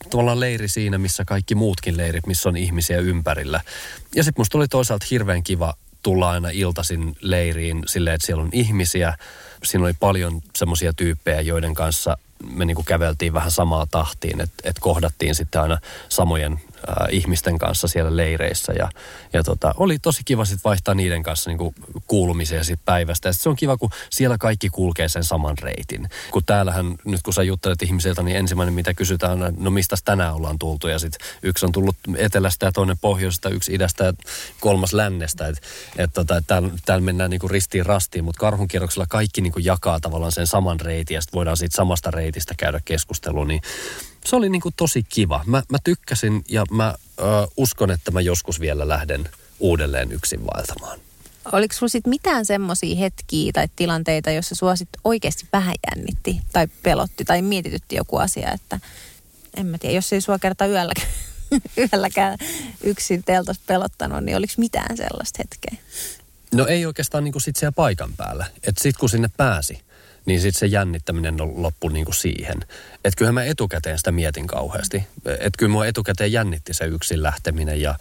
tuolla 0.10 0.40
leiri 0.40 0.68
siinä, 0.68 0.98
missä 0.98 1.26
kaikki 1.26 1.56
muutkin 1.56 1.98
leirit, 1.98 2.28
missä 2.28 2.50
on 2.50 2.58
ihmisiä 2.58 3.00
ympärillä. 3.00 3.62
Ja 4.16 4.24
sitten 4.24 4.42
musta 4.42 4.58
oli 4.58 4.68
toisaalta 4.68 5.06
hirveän 5.12 5.44
kiva 5.44 5.74
tulla 6.04 6.30
aina 6.32 6.50
iltaisin 6.50 7.16
leiriin 7.22 7.84
silleen, 7.86 8.16
että 8.16 8.26
siellä 8.26 8.44
on 8.44 8.50
ihmisiä. 8.52 9.18
Siinä 9.64 9.86
oli 9.86 9.94
paljon 9.94 10.42
semmoisia 10.56 10.94
tyyppejä, 10.94 11.42
joiden 11.42 11.74
kanssa 11.74 12.18
me 12.54 12.66
niin 12.66 12.76
kuin 12.76 12.86
käveltiin 12.86 13.34
vähän 13.34 13.52
samaa 13.52 13.86
tahtiin, 13.92 14.42
että 14.42 14.56
et 14.64 14.80
kohdattiin 14.80 15.36
sitten 15.36 15.62
aina 15.62 15.78
samojen 16.10 16.62
äh, 16.90 17.08
ihmisten 17.12 17.58
kanssa 17.58 17.88
siellä 17.88 18.18
leireissä. 18.18 18.74
Ja, 18.74 18.90
ja 19.34 19.44
tota, 19.44 19.74
oli 19.78 20.00
tosi 20.00 20.22
kiva 20.26 20.46
sitten 20.46 20.70
vaihtaa 20.70 20.94
niiden 20.94 21.24
kanssa 21.24 21.50
niin 21.50 21.76
kuulumisia 22.08 22.64
sit 22.64 22.80
päivästä. 22.86 23.30
Ja 23.30 23.34
sit 23.34 23.42
se 23.42 23.50
on 23.50 23.56
kiva, 23.56 23.78
kun 23.78 23.90
siellä 24.10 24.38
kaikki 24.38 24.70
kulkee 24.70 25.10
sen 25.10 25.24
saman 25.24 25.58
reitin. 25.58 26.10
Kun 26.32 26.44
täällähän, 26.46 26.96
nyt 27.06 27.22
kun 27.22 27.34
sä 27.34 27.44
juttelet 27.44 27.82
ihmisiltä, 27.82 28.24
niin 28.24 28.38
ensimmäinen 28.38 28.74
mitä 28.74 28.94
kysytään 28.94 29.40
no 29.58 29.72
mistä 29.72 29.96
tänään 30.06 30.36
ollaan 30.36 30.60
tultu. 30.60 30.88
Ja 30.88 31.00
sitten 31.00 31.28
yksi 31.44 31.66
on 31.66 31.72
tullut 31.72 31.96
etelästä 32.18 32.66
ja 32.66 32.72
toinen 32.72 32.98
pohjoisesta, 32.98 33.50
yksi 33.50 33.74
idästä 33.74 34.04
ja 34.04 34.14
kolmas 34.60 34.94
lännestä. 34.94 35.48
Että 35.48 35.62
et, 35.98 36.14
tota, 36.14 36.38
et 36.38 36.48
täällä, 36.48 36.70
täällä 36.86 37.06
mennään 37.06 37.30
niin 37.30 37.50
ristiin 37.50 37.86
rastiin, 37.86 38.24
mutta 38.24 38.40
karhunkierroksella 38.40 39.06
kaikki 39.10 39.42
niin 39.42 39.54
jakaa 39.58 40.00
tavallaan 40.00 40.32
sen 40.32 40.48
saman 40.48 40.80
reitin 40.80 41.16
ja 41.16 41.22
sitten 41.22 41.38
voidaan 41.38 41.58
siitä 41.58 41.76
samasta 41.76 42.12
reitistä 42.12 42.54
käydä 42.58 42.82
keskustelua. 42.86 43.46
Niin 43.46 43.62
se 44.26 44.36
oli 44.36 44.50
niin 44.50 44.62
kuin 44.62 44.74
tosi 44.78 45.04
kiva. 45.04 45.44
Mä, 45.46 45.64
mä 45.70 45.78
tykkäsin 45.84 46.44
ja 46.50 46.64
mä 46.72 46.96
ö, 47.20 47.24
uskon, 47.58 47.92
että 47.92 48.12
mä 48.12 48.22
joskus 48.22 48.60
vielä 48.60 48.88
lähden 48.88 49.30
uudelleen 49.60 50.12
yksin 50.12 50.46
vaeltamaan. 50.46 51.00
Oliko 51.52 51.74
sulla 51.74 51.90
sitten 51.90 52.10
mitään 52.10 52.46
semmoisia 52.46 52.96
hetkiä 52.96 53.52
tai 53.54 53.68
tilanteita, 53.76 54.32
jossa 54.32 54.56
sua 54.56 54.76
sit 54.76 54.90
oikeasti 55.04 55.48
vähän 55.54 55.76
jännitti 55.88 56.42
tai 56.54 56.68
pelotti 56.84 57.26
tai 57.26 57.42
mietitytti 57.42 57.96
joku 57.96 58.18
asia, 58.18 58.52
että 58.52 58.80
en 59.58 59.66
mä 59.66 59.78
tiedä, 59.78 59.96
jos 59.96 60.14
ei 60.14 60.22
sua 60.22 60.40
kerta 60.40 60.66
yölläkään, 60.66 61.08
yölläkään 61.94 62.38
yksin 62.84 63.24
teltas 63.24 63.60
pelottanut, 63.68 64.24
niin 64.24 64.38
oliko 64.38 64.54
mitään 64.58 64.98
sellaista 64.98 65.40
hetkeä? 65.44 65.86
No 66.54 66.66
ei 66.66 66.86
oikeastaan 66.86 67.24
niin 67.24 67.32
kuin 67.32 67.42
sit 67.42 67.56
siellä 67.56 67.72
paikan 67.72 68.14
päällä. 68.14 68.46
Että 68.56 68.84
sit 68.84 68.98
kun 68.98 69.10
sinne 69.10 69.30
pääsi, 69.38 69.82
niin 70.26 70.42
sitten 70.42 70.60
se 70.60 70.66
jännittäminen 70.66 71.42
on 71.42 71.64
loppu 71.64 71.90
niin 71.90 72.06
kuin 72.06 72.16
siihen. 72.16 72.58
Että 73.04 73.18
kyllähän 73.18 73.34
mä 73.34 73.44
etukäteen 73.44 73.98
sitä 73.98 74.12
mietin 74.12 74.48
kauheasti. 74.48 75.08
Että 75.26 75.58
kyllä 75.58 75.72
mua 75.72 75.86
etukäteen 75.86 76.32
jännitti 76.32 76.74
se 76.74 76.86
yksin 76.86 77.24
lähteminen 77.24 77.82
ja 77.82 77.96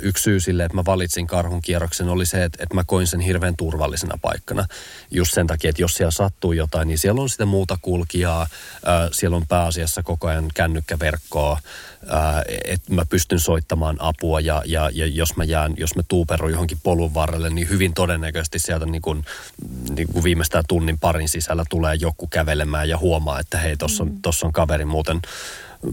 yksi 0.00 0.22
syy 0.22 0.40
sille, 0.40 0.64
että 0.64 0.76
mä 0.76 0.84
valitsin 0.84 1.26
karhun 1.26 1.62
kierroksen 1.62 2.08
oli 2.08 2.26
se, 2.26 2.44
että, 2.44 2.62
että 2.62 2.74
mä 2.74 2.84
koin 2.86 3.06
sen 3.06 3.20
hirveän 3.20 3.56
turvallisena 3.56 4.18
paikkana. 4.22 4.66
Just 5.10 5.34
sen 5.34 5.46
takia, 5.46 5.70
että 5.70 5.82
jos 5.82 5.94
siellä 5.94 6.10
sattuu 6.10 6.52
jotain, 6.52 6.88
niin 6.88 6.98
siellä 6.98 7.22
on 7.22 7.28
sitä 7.28 7.46
muuta 7.46 7.78
kulkijaa, 7.82 8.46
siellä 9.12 9.36
on 9.36 9.46
pääasiassa 9.46 10.02
koko 10.02 10.28
ajan 10.28 10.48
kännykkäverkkoa, 10.54 11.58
että 12.64 12.94
mä 12.94 13.04
pystyn 13.06 13.40
soittamaan 13.40 13.96
apua 13.98 14.40
ja, 14.40 14.62
ja, 14.66 14.90
ja 14.94 15.06
jos 15.06 15.36
mä 15.36 15.44
jään, 15.44 15.74
jos 15.76 15.96
mä 15.96 16.02
tuuperun 16.08 16.50
johonkin 16.50 16.80
polun 16.82 17.14
varrelle, 17.14 17.50
niin 17.50 17.68
hyvin 17.68 17.94
todennäköisesti 17.94 18.58
sieltä 18.58 18.86
niin 18.86 19.02
kuin, 19.02 19.24
niin 19.94 20.08
kuin 20.12 20.24
viimeistään 20.24 20.64
tunnin 20.68 20.98
parin 20.98 21.28
sisällä 21.28 21.64
tulee 21.70 21.94
joku 21.94 22.26
kävelemään 22.26 22.88
ja 22.88 22.98
huomaa, 22.98 23.40
että 23.40 23.58
hei, 23.58 23.76
tuossa 23.76 24.02
on, 24.02 24.08
mm. 24.08 24.22
tossa 24.22 24.46
on 24.46 24.52
kaveri 24.52 24.84
muuten 24.84 25.20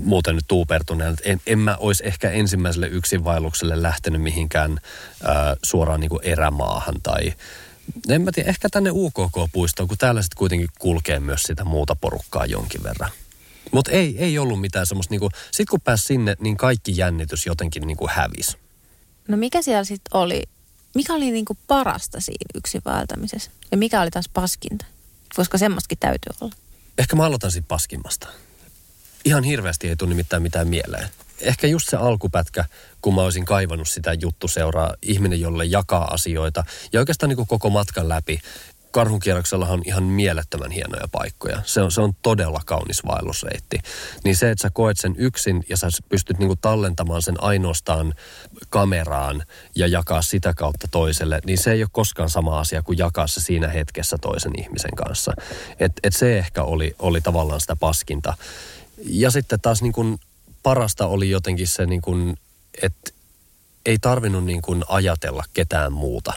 muuten 0.04 0.36
nyt 0.36 0.46
tuupertuneen. 0.48 1.16
En, 1.24 1.42
en 1.48 1.60
mä 1.60 1.78
olisi 1.80 2.08
ehkä 2.08 2.32
ensimmäiselle 2.32 2.88
yksinvaellukselle 2.88 3.82
lähtenyt 3.82 4.22
mihinkään 4.22 4.80
ää, 5.24 5.56
suoraan 5.64 6.00
niin 6.00 6.10
kuin 6.10 6.24
erämaahan 6.24 7.02
tai 7.04 7.34
en 8.10 8.22
mä 8.22 8.32
tiedä, 8.32 8.50
ehkä 8.50 8.70
tänne 8.70 8.90
UKK-puistoon, 8.94 9.88
kun 9.88 9.98
täällä 9.98 10.22
sitten 10.22 10.38
kuitenkin 10.38 10.70
kulkee 10.80 11.20
myös 11.20 11.44
sitä 11.44 11.64
muuta 11.64 11.96
porukkaa 11.96 12.46
jonkin 12.46 12.84
verran. 12.84 13.10
Mutta 13.72 13.92
ei, 13.92 14.16
ei 14.18 14.40
ollut 14.40 14.62
mitään 14.62 14.86
semmoista, 14.86 15.12
niinku, 15.12 15.30
sit 15.52 15.70
kun 15.70 15.82
pääsi 15.82 16.04
sinne, 16.04 16.36
niin 16.40 16.58
kaikki 16.58 16.98
jännitys 16.98 17.46
jotenkin 17.46 17.88
niinku 17.88 18.08
hävisi. 18.12 18.58
No 19.28 19.38
mikä 19.38 19.62
siellä 19.62 19.84
sitten 19.84 20.18
oli, 20.18 20.44
mikä 20.96 21.14
oli 21.14 21.32
niinku 21.32 21.58
parasta 21.68 22.20
siinä 22.22 22.46
yksin 22.56 22.82
vaeltamisessa? 22.86 23.52
Ja 23.72 23.78
mikä 23.78 24.02
oli 24.02 24.12
taas 24.12 24.30
paskinta? 24.34 24.86
Koska 25.36 25.58
semmoistakin 25.58 25.98
täytyy 25.98 26.34
olla. 26.42 26.56
Ehkä 26.98 27.16
mä 27.16 27.26
aloitan 27.26 27.52
siitä 27.52 27.68
paskimmasta. 27.68 28.28
Ihan 29.26 29.44
hirveästi 29.44 29.90
ei 29.90 29.96
tule 29.96 30.10
nimittäin 30.10 30.44
mitään 30.44 30.68
mieleen. 30.68 31.10
Ehkä 31.42 31.68
just 31.68 31.90
se 31.90 31.98
alkupätkä, 31.98 32.66
kun 33.02 33.16
mä 33.16 33.22
olisin 33.22 33.46
kaivannut 33.46 33.90
sitä 33.90 34.14
juttuseuraa, 34.14 34.94
ihminen, 35.02 35.42
jolle 35.42 35.66
jakaa 35.66 36.14
asioita. 36.14 36.64
Ja 36.94 37.00
oikeastaan 37.00 37.30
niin 37.30 37.36
kuin 37.38 37.48
koko 37.48 37.70
matkan 37.70 38.10
läpi 38.10 38.40
karhunkierroksellahan 38.92 39.80
on 39.80 39.84
ihan 39.86 40.04
mielettömän 40.04 40.72
hienoja 40.72 41.08
paikkoja. 41.12 41.62
Se 41.66 41.82
on, 41.82 41.92
se 41.92 42.02
on 42.02 42.14
todella 42.22 42.62
kaunis 42.66 43.06
vaellusreitti. 43.06 43.80
Niin 44.24 44.36
se, 44.36 44.52
että 44.52 44.62
sä 44.62 44.70
koet 44.74 44.98
sen 44.98 45.16
yksin 45.18 45.66
ja 45.70 45.78
sä 45.78 45.88
pystyt 46.10 46.40
niinku 46.40 46.56
tallentamaan 46.56 47.22
sen 47.22 47.44
ainoastaan 47.44 48.14
kameraan 48.70 49.44
ja 49.76 49.88
jakaa 49.88 50.22
sitä 50.22 50.54
kautta 50.54 50.88
toiselle, 50.92 51.40
niin 51.46 51.58
se 51.58 51.72
ei 51.72 51.84
ole 51.84 51.90
koskaan 51.92 52.30
sama 52.30 52.60
asia 52.60 52.82
kuin 52.82 52.98
jakaa 52.98 53.28
se 53.28 53.42
siinä 53.42 53.68
hetkessä 53.68 54.18
toisen 54.22 54.60
ihmisen 54.60 54.96
kanssa. 54.96 55.34
Et, 55.80 55.92
et 56.04 56.16
se 56.16 56.38
ehkä 56.38 56.64
oli, 56.64 56.96
oli 57.00 57.22
tavallaan 57.22 57.62
sitä 57.62 57.76
paskinta. 57.76 58.38
Ja 59.04 59.32
sitten 59.32 59.60
taas 59.62 59.82
niin 59.82 59.94
kuin 59.94 60.20
parasta 60.64 61.08
oli 61.08 61.30
jotenkin 61.30 61.68
se, 61.68 61.86
niin 61.86 62.02
kuin, 62.02 62.38
että 62.82 63.12
ei 63.86 63.98
tarvinnut 64.02 64.46
niin 64.46 64.62
kuin 64.62 64.84
ajatella 64.88 65.44
ketään 65.54 65.94
muuta 65.94 66.34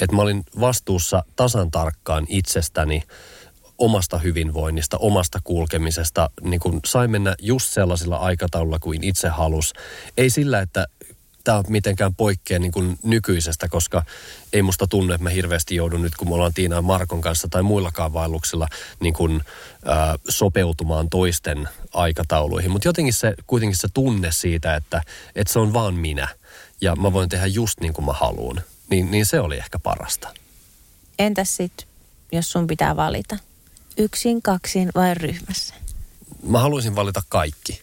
että 0.00 0.16
mä 0.16 0.22
olin 0.22 0.44
vastuussa 0.60 1.24
tasan 1.36 1.70
tarkkaan 1.70 2.26
itsestäni, 2.28 3.02
omasta 3.78 4.18
hyvinvoinnista, 4.18 4.98
omasta 4.98 5.38
kulkemisesta. 5.44 6.30
Niin 6.40 6.60
kun 6.60 6.80
sain 6.86 7.10
mennä 7.10 7.34
just 7.40 7.66
sellaisilla 7.70 8.16
aikataululla 8.16 8.78
kuin 8.78 9.04
itse 9.04 9.28
halus. 9.28 9.72
Ei 10.16 10.30
sillä, 10.30 10.60
että 10.60 10.86
tämä 11.44 11.62
mitenkään 11.68 12.14
poikkea 12.14 12.58
niin 12.58 12.72
kuin 12.72 12.98
nykyisestä, 13.02 13.68
koska 13.68 14.02
ei 14.52 14.62
musta 14.62 14.86
tunne, 14.86 15.14
että 15.14 15.22
mä 15.22 15.30
hirveästi 15.30 15.74
joudun 15.74 16.02
nyt, 16.02 16.16
kun 16.16 16.28
me 16.28 16.34
ollaan 16.34 16.54
Tiina 16.54 16.82
Markon 16.82 17.20
kanssa 17.20 17.48
tai 17.50 17.62
muillakaan 17.62 18.12
vaelluksilla 18.12 18.68
niin 19.00 19.14
kuin, 19.14 19.40
ää, 19.84 20.16
sopeutumaan 20.28 21.10
toisten 21.10 21.68
aikatauluihin. 21.92 22.70
Mutta 22.70 22.88
jotenkin 22.88 23.14
se, 23.14 23.34
kuitenkin 23.46 23.76
se 23.76 23.88
tunne 23.94 24.32
siitä, 24.32 24.76
että, 24.76 25.02
että 25.34 25.52
se 25.52 25.58
on 25.58 25.72
vaan 25.72 25.94
minä 25.94 26.28
ja 26.84 26.96
mä 26.96 27.12
voin 27.12 27.28
tehdä 27.28 27.46
just 27.46 27.80
niin 27.80 27.92
kuin 27.92 28.04
mä 28.04 28.12
haluan 28.12 28.60
niin, 28.90 29.10
niin 29.10 29.26
se 29.26 29.40
oli 29.40 29.56
ehkä 29.56 29.78
parasta. 29.78 30.28
Entäs 31.18 31.56
sitten, 31.56 31.86
jos 32.32 32.52
sun 32.52 32.66
pitää 32.66 32.96
valita? 32.96 33.38
Yksin, 33.96 34.42
kaksin 34.42 34.90
vai 34.94 35.14
ryhmässä? 35.14 35.74
mä 36.46 36.58
haluaisin 36.58 36.96
valita 36.96 37.22
kaikki. 37.28 37.82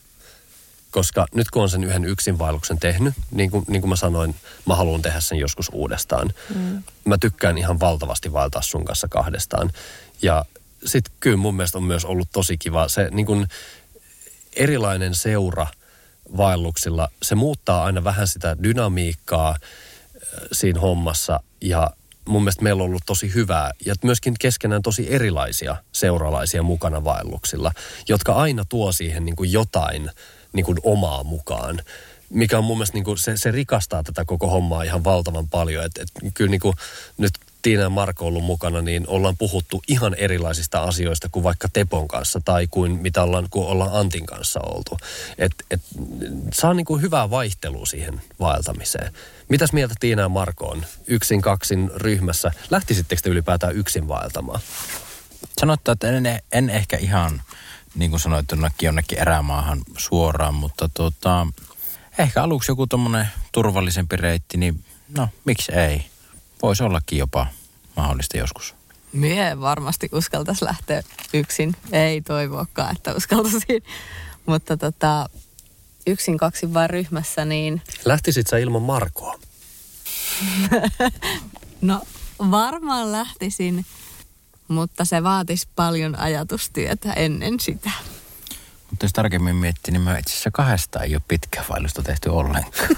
Koska 0.92 1.26
nyt 1.36 1.52
kun 1.52 1.62
on 1.62 1.70
sen 1.70 1.84
yhden 1.84 2.06
yksinvaelluksen 2.06 2.80
tehnyt, 2.80 3.14
niin 3.32 3.52
kuin, 3.52 3.66
niin 3.68 3.82
kuin 3.82 3.90
mä 3.90 3.96
sanoin, 3.96 4.36
mä 4.66 4.76
haluan 4.76 5.02
tehdä 5.02 5.20
sen 5.20 5.38
joskus 5.38 5.70
uudestaan. 5.74 6.34
Mm. 6.56 6.84
Mä 7.06 7.18
tykkään 7.18 7.58
ihan 7.58 7.80
valtavasti 7.80 8.34
vaeltaa 8.34 8.62
sun 8.62 8.86
kanssa 8.86 9.08
kahdestaan. 9.08 9.72
Ja 10.22 10.46
sitten 10.86 11.14
kyllä 11.20 11.38
mun 11.38 11.56
mielestä 11.56 11.78
on 11.78 11.84
myös 11.84 12.06
ollut 12.06 12.30
tosi 12.32 12.58
kiva 12.58 12.88
se 12.88 13.10
niin 13.12 13.26
kuin 13.26 13.48
erilainen 14.54 15.16
seura 15.16 15.68
vaelluksilla. 16.38 17.10
Se 17.24 17.36
muuttaa 17.36 17.84
aina 17.84 18.04
vähän 18.04 18.28
sitä 18.28 18.58
dynamiikkaa 18.64 19.50
äh, 19.50 19.58
siinä 20.52 20.80
hommassa 20.80 21.40
ja 21.62 21.90
mun 22.26 22.42
mielestä 22.42 22.64
meillä 22.64 22.84
on 22.84 22.90
ollut 22.90 23.06
tosi 23.06 23.34
hyvää 23.34 23.72
ja 23.86 23.96
myöskin 24.04 24.36
keskenään 24.40 24.82
tosi 24.82 25.14
erilaisia 25.14 25.76
seuralaisia 25.92 26.64
mukana 26.64 27.04
vaelluksilla, 27.04 27.72
jotka 28.10 28.34
aina 28.34 28.66
tuo 28.70 28.92
siihen 28.92 29.26
niin 29.26 29.36
kuin 29.36 29.52
jotain 29.52 30.10
niin 30.54 30.66
kuin 30.66 30.78
omaa 30.84 31.24
mukaan 31.24 31.82
mikä 32.34 32.58
on 32.58 32.64
mun 32.64 32.78
mielestä 32.78 32.96
niin 32.98 33.04
kuin, 33.04 33.18
se, 33.18 33.38
se 33.38 33.52
rikastaa 33.52 34.04
tätä 34.04 34.26
koko 34.26 34.48
hommaa 34.48 34.84
ihan 34.84 35.04
valtavan 35.04 35.50
paljon. 35.50 35.86
Et, 35.86 35.98
et, 35.98 36.34
kyllä 36.34 36.52
niin 36.52 36.62
kuin, 36.62 36.76
nyt 37.18 37.34
Tiina 37.62 37.84
ja 37.84 37.90
Marko 37.90 38.26
ollut 38.26 38.44
mukana, 38.44 38.82
niin 38.82 39.08
ollaan 39.08 39.38
puhuttu 39.38 39.84
ihan 39.88 40.14
erilaisista 40.14 40.84
asioista 40.84 41.30
kuin 41.30 41.44
vaikka 41.44 41.68
Tepon 41.74 42.08
kanssa 42.08 42.42
tai 42.46 42.68
kuin 42.72 42.92
mitä 42.92 43.24
ollaan, 43.24 43.48
kun 43.50 43.68
ollaan 43.68 43.94
Antin 43.94 44.26
kanssa 44.26 44.60
oltu. 44.60 44.98
Et, 45.38 45.52
et, 45.72 45.82
saa 46.54 46.74
niin 46.74 46.86
kuin 46.86 47.02
hyvää 47.02 47.30
vaihtelua 47.30 47.86
siihen 47.86 48.22
vaeltamiseen. 48.40 49.14
Mitäs 49.50 49.74
mieltä 49.74 49.96
Tiina 50.00 50.22
ja 50.22 50.30
Marko 50.30 50.66
on 50.68 50.86
yksin 51.08 51.42
kaksin 51.42 51.92
ryhmässä? 51.96 52.52
Lähtisittekö 52.70 53.22
te 53.22 53.30
ylipäätään 53.30 53.76
yksin 53.76 54.08
vaeltamaan? 54.08 54.60
Sanotaan, 55.60 55.94
että 55.94 56.08
en, 56.08 56.42
en 56.52 56.70
ehkä 56.70 56.98
ihan, 56.98 57.42
niin 57.96 58.12
kuin 58.12 58.20
sanoit, 58.20 58.46
jonnekin 58.82 59.20
erämaahan 59.20 59.82
suoraan, 59.98 60.56
mutta 60.56 60.90
tota, 60.94 61.48
ehkä 62.18 62.44
aluksi 62.44 62.72
joku 62.72 62.88
tuommoinen 62.88 63.28
turvallisempi 63.52 64.16
reitti, 64.16 64.58
niin 64.58 64.84
no, 65.18 65.30
miksi 65.46 65.72
ei? 65.72 66.11
Voisi 66.62 66.84
ollakin 66.84 67.20
jopa 67.20 67.48
mahdollista 67.96 68.38
joskus. 68.38 68.76
Mie 69.14 69.60
varmasti 69.60 70.10
uskaltaisi 70.12 70.66
lähteä 70.66 71.04
yksin. 71.34 71.76
Ei 71.92 72.22
toivoakaan, 72.22 72.96
että 72.96 73.14
uskaltaisin. 73.16 73.84
Mutta 74.46 74.78
tota, 74.78 75.30
yksin 76.08 76.38
kaksi 76.38 76.74
vain 76.74 76.90
ryhmässä, 76.90 77.46
niin... 77.46 77.82
Lähtisit 78.06 78.48
sä 78.48 78.58
ilman 78.58 78.82
Markoa? 78.82 79.40
no 81.82 82.02
varmaan 82.52 83.12
lähtisin, 83.12 83.86
mutta 84.68 85.06
se 85.06 85.24
vaatisi 85.24 85.68
paljon 85.76 86.20
ajatustyötä 86.20 87.14
ennen 87.14 87.60
sitä. 87.60 87.92
Mutta 88.92 89.06
jos 89.06 89.14
tarkemmin 89.14 89.56
miettii, 89.56 89.92
niin 89.92 90.02
mä 90.02 90.18
itse 90.18 90.32
asiassa 90.34 90.52
kahdesta 90.52 91.04
ei 91.04 91.16
ole 91.16 91.22
pitkää 91.28 91.64
vaellusta 91.70 92.04
tehty 92.04 92.30
ollenkaan. 92.30 92.88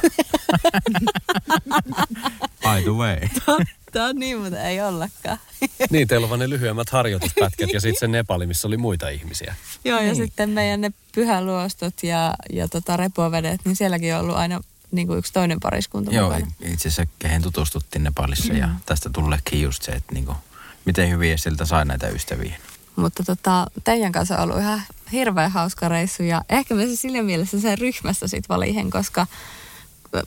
By 2.63 2.81
the 2.83 2.91
way. 2.91 3.17
Totta 3.45 4.05
on 4.05 4.15
niin, 4.15 4.39
mutta 4.39 4.61
ei 4.61 4.81
ollakaan. 4.81 5.37
niin, 5.91 6.07
teillä 6.07 6.25
on 6.25 6.29
vaan 6.29 6.39
ne 6.39 6.49
lyhyemmät 6.49 6.89
harjoituspätkät 6.89 7.73
ja 7.73 7.81
sitten 7.81 7.99
se 7.99 8.07
Nepali, 8.07 8.45
missä 8.47 8.67
oli 8.67 8.77
muita 8.77 9.09
ihmisiä. 9.09 9.55
Joo, 9.85 9.99
ja 9.99 10.03
niin. 10.03 10.15
sitten 10.15 10.49
meidän 10.49 10.81
ne 10.81 10.91
pyhäluostot 11.15 12.03
ja, 12.03 12.33
ja 12.53 12.67
tota 12.67 12.97
repovedet, 12.97 13.61
niin 13.65 13.75
sielläkin 13.75 14.15
on 14.15 14.21
ollut 14.21 14.35
aina 14.35 14.61
niin 14.91 15.07
kuin 15.07 15.19
yksi 15.19 15.33
toinen 15.33 15.59
pariskunta 15.59 16.11
Joo, 16.11 16.29
mukana. 16.29 16.51
itse 16.59 16.87
asiassa 16.87 17.05
kehen 17.19 17.41
tutustuttiin 17.41 18.03
Nepalissa 18.03 18.53
mm. 18.53 18.59
ja 18.59 18.69
tästä 18.85 19.09
tulleekin 19.13 19.61
just 19.61 19.83
se, 19.83 19.91
että 19.91 20.13
niin 20.13 20.25
kuin, 20.25 20.37
miten 20.85 21.09
hyviä 21.09 21.37
siltä 21.37 21.65
sai 21.65 21.85
näitä 21.85 22.07
ystäviä. 22.07 22.55
Mutta 22.95 23.23
tota, 23.23 23.67
teidän 23.83 24.11
kanssa 24.11 24.37
on 24.37 24.43
ollut 24.43 24.59
ihan 24.59 24.81
hirveän 25.13 25.51
hauska 25.51 25.89
reissu 25.89 26.23
ja 26.23 26.41
ehkä 26.49 26.75
myös 26.75 27.01
sillä 27.01 27.23
mielessä 27.23 27.59
sen 27.59 27.77
ryhmässä 27.77 28.27
sit 28.27 28.49
valihen, 28.49 28.89
koska, 28.89 29.27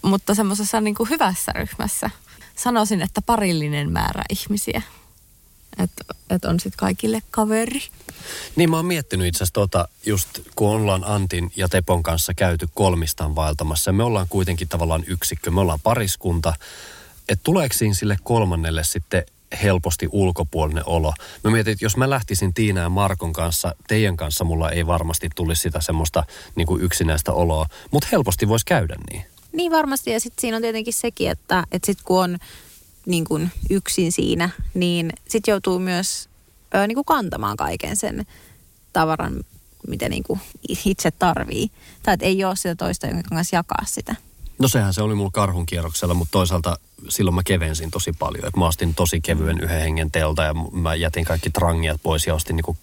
mutta 0.03 0.35
semmoisessa 0.35 0.81
niin 0.81 0.94
kuin 0.94 1.11
hyvässä 1.11 1.53
ryhmässä. 1.53 2.11
Sanoisin, 2.57 3.03
että 3.03 3.22
parillinen 3.22 3.92
määrä 3.92 4.22
ihmisiä. 4.31 4.83
Että 5.79 6.05
et 6.31 6.44
on 6.44 6.61
sitten 6.61 6.79
kaikille 6.79 7.22
kaveri. 7.31 7.83
Niin 8.57 8.70
mä 8.70 8.77
oon 8.77 8.87
miettinyt 8.87 9.27
itse 9.27 9.38
asiassa 9.38 9.55
tota, 9.55 9.88
just 10.07 10.29
kun 10.55 10.70
ollaan 10.70 11.05
Antin 11.05 11.53
ja 11.57 11.68
Tepon 11.68 12.03
kanssa 12.03 12.35
käyty 12.35 12.68
kolmistaan 12.75 13.35
vaeltamassa. 13.35 13.92
Me 13.92 14.03
ollaan 14.03 14.27
kuitenkin 14.29 14.68
tavallaan 14.68 15.05
yksikkö, 15.07 15.51
me 15.51 15.61
ollaan 15.61 15.81
pariskunta. 15.83 16.55
Että 17.29 17.42
tuleeko 17.42 17.75
siinä 17.75 17.94
sille 17.94 18.18
kolmannelle 18.22 18.85
sitten 18.85 19.27
helposti 19.63 20.09
ulkopuolinen 20.13 20.83
olo. 20.87 21.13
Mä 21.45 21.51
mietin, 21.51 21.73
että 21.73 21.85
jos 21.85 21.97
mä 21.97 22.11
lähtisin 22.11 22.55
Tiina 22.55 22.81
ja 22.81 22.89
Markon 22.89 23.33
kanssa, 23.33 23.75
teidän 23.89 24.17
kanssa 24.17 24.45
mulla 24.45 24.71
ei 24.71 24.87
varmasti 24.87 25.29
tulisi 25.35 25.63
sitä 25.63 25.81
semmoista 25.81 26.25
niin 26.55 26.67
kuin 26.67 26.83
yksinäistä 26.83 27.33
oloa, 27.33 27.67
mutta 27.91 28.09
helposti 28.13 28.49
voisi 28.49 28.67
käydä 28.67 28.97
niin. 29.11 29.25
Niin 29.53 29.73
varmasti 29.73 30.11
ja 30.11 30.21
sitten 30.21 30.41
siinä 30.41 30.57
on 30.57 30.63
tietenkin 30.63 30.95
sekin, 30.95 31.31
että, 31.31 31.65
että 31.73 31.87
sitten 31.87 32.05
kun 32.05 32.23
on 32.23 32.39
niin 33.07 33.25
kuin 33.25 33.51
yksin 33.71 34.13
siinä, 34.13 34.51
niin 34.75 35.13
sitten 35.29 35.53
joutuu 35.53 35.79
myös 35.79 36.29
ö, 36.75 36.87
niin 36.87 36.95
kuin 36.95 37.05
kantamaan 37.05 37.57
kaiken 37.57 37.97
sen 37.97 38.27
tavaran, 38.93 39.45
mitä 39.89 40.09
niin 40.09 40.23
kuin 40.23 40.41
itse 40.85 41.11
tarvii. 41.11 41.71
Tai 42.03 42.15
että 42.15 42.27
ei 42.27 42.45
ole 42.45 42.57
sitä 42.57 42.75
toista, 42.75 43.07
jonka 43.07 43.29
kanssa 43.29 43.57
jakaa 43.57 43.85
sitä. 43.87 44.15
No 44.59 44.69
sehän 44.69 44.95
se 44.95 45.03
oli 45.03 45.14
mulla 45.14 45.31
karhun 45.33 45.66
kierroksella, 45.66 46.14
mutta 46.14 46.33
toisaalta 46.33 46.79
silloin 47.09 47.35
mä 47.35 47.42
kevensin 47.45 47.90
tosi 47.90 48.12
paljon. 48.19 48.47
Et 48.47 48.57
mä 48.57 48.66
ostin 48.66 48.95
tosi 48.95 49.21
kevyen 49.21 49.61
yhden 49.61 49.81
hengen 49.81 50.11
telta 50.11 50.42
ja 50.42 50.55
mä 50.73 50.95
jätin 50.95 51.25
kaikki 51.25 51.51
trangiat 51.51 52.01
pois 52.03 52.27
ja 52.27 52.35
ostin 52.35 52.57
niinku 52.57 52.77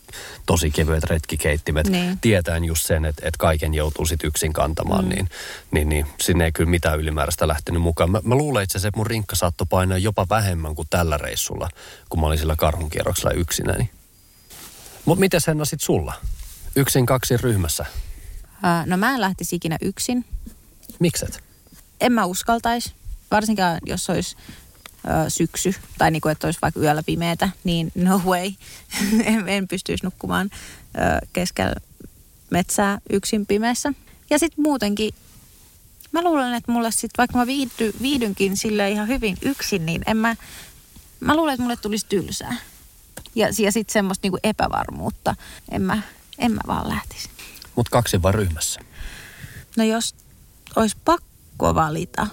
tosi 0.45 0.71
kevyet 0.71 1.03
retkikeittimet. 1.03 1.87
Niin. 1.87 2.19
Tietäen 2.19 2.65
just 2.65 2.85
sen, 2.85 3.05
että 3.05 3.27
et 3.27 3.37
kaiken 3.37 3.73
joutuu 3.73 4.05
sit 4.05 4.23
yksin 4.23 4.53
kantamaan, 4.53 5.05
mm. 5.05 5.09
niin, 5.09 5.29
niin, 5.71 5.89
niin 5.89 6.05
sinne 6.21 6.45
ei 6.45 6.51
kyllä 6.51 6.69
mitään 6.69 6.99
ylimääräistä 6.99 7.47
lähtenyt 7.47 7.81
mukaan. 7.81 8.11
Mä, 8.11 8.21
mä 8.23 8.35
luulen 8.35 8.63
itse 8.63 8.77
asiassa, 8.77 8.87
että 8.87 8.97
mun 8.97 9.07
rinkka 9.07 9.35
saattoi 9.35 9.67
painaa 9.69 9.97
jopa 9.97 10.25
vähemmän 10.29 10.75
kuin 10.75 10.87
tällä 10.89 11.17
reissulla, 11.17 11.69
kun 12.09 12.19
mä 12.19 12.27
olin 12.27 12.39
sillä 12.39 12.55
karhun 12.55 12.89
kierroksella 12.89 13.31
yksinäni. 13.31 13.89
Mutta 15.05 15.19
miten 15.19 15.41
sen 15.41 15.65
sit 15.65 15.81
sulla? 15.81 16.13
Yksin 16.75 17.05
kaksi 17.05 17.37
ryhmässä? 17.37 17.85
Uh, 18.43 18.85
no 18.85 18.97
mä 18.97 19.13
en 19.13 19.21
lähtisi 19.21 19.55
ikinä 19.55 19.77
yksin. 19.81 20.25
Mikset? 20.99 21.52
En 22.03 22.11
mä 22.11 22.25
uskaltaisi 22.25 22.93
varsinkaan 23.31 23.79
jos 23.85 24.09
olisi 24.09 24.35
ö, 25.25 25.29
syksy 25.29 25.75
tai 25.97 26.11
niin 26.11 26.21
kuin, 26.21 26.31
että 26.31 26.47
olisi 26.47 26.59
vaikka 26.61 26.79
yöllä 26.79 27.03
pimeätä, 27.03 27.49
niin 27.63 27.91
no 27.95 28.21
way. 28.25 28.51
en, 29.23 29.49
en 29.49 29.67
pystyisi 29.67 30.05
nukkumaan 30.05 30.49
ö, 30.53 31.27
keskellä 31.33 31.75
metsää 32.49 32.99
yksin 33.09 33.45
pimeässä. 33.45 33.93
Ja 34.29 34.39
sitten 34.39 34.63
muutenkin, 34.63 35.13
mä 36.11 36.23
luulen, 36.23 36.53
että 36.53 36.71
mulle 36.71 36.91
sitten, 36.91 37.17
vaikka 37.17 37.37
mä 37.37 37.47
viihdy, 37.47 37.93
viihdynkin 38.01 38.57
sille 38.57 38.91
ihan 38.91 39.07
hyvin 39.07 39.37
yksin, 39.41 39.85
niin 39.85 40.01
en 40.07 40.17
mä, 40.17 40.35
mä 41.19 41.35
luulen, 41.35 41.53
että 41.53 41.63
mulle 41.63 41.77
tulisi 41.77 42.05
tylsää. 42.09 42.55
Ja, 43.35 43.47
ja 43.59 43.71
sitten 43.71 43.93
semmoista 43.93 44.25
niinku 44.25 44.39
epävarmuutta. 44.43 45.35
En 45.71 45.81
mä, 45.81 46.01
en 46.37 46.51
mä 46.51 46.61
vaan 46.67 46.89
lähtisi. 46.89 47.29
Mutta 47.75 47.89
kaksi 47.89 48.21
vaan 48.21 48.33
ryhmässä. 48.33 48.79
No 49.77 49.83
jos 49.83 50.15
olisi 50.75 50.97
pakko 51.05 51.32
valita, 51.63 52.27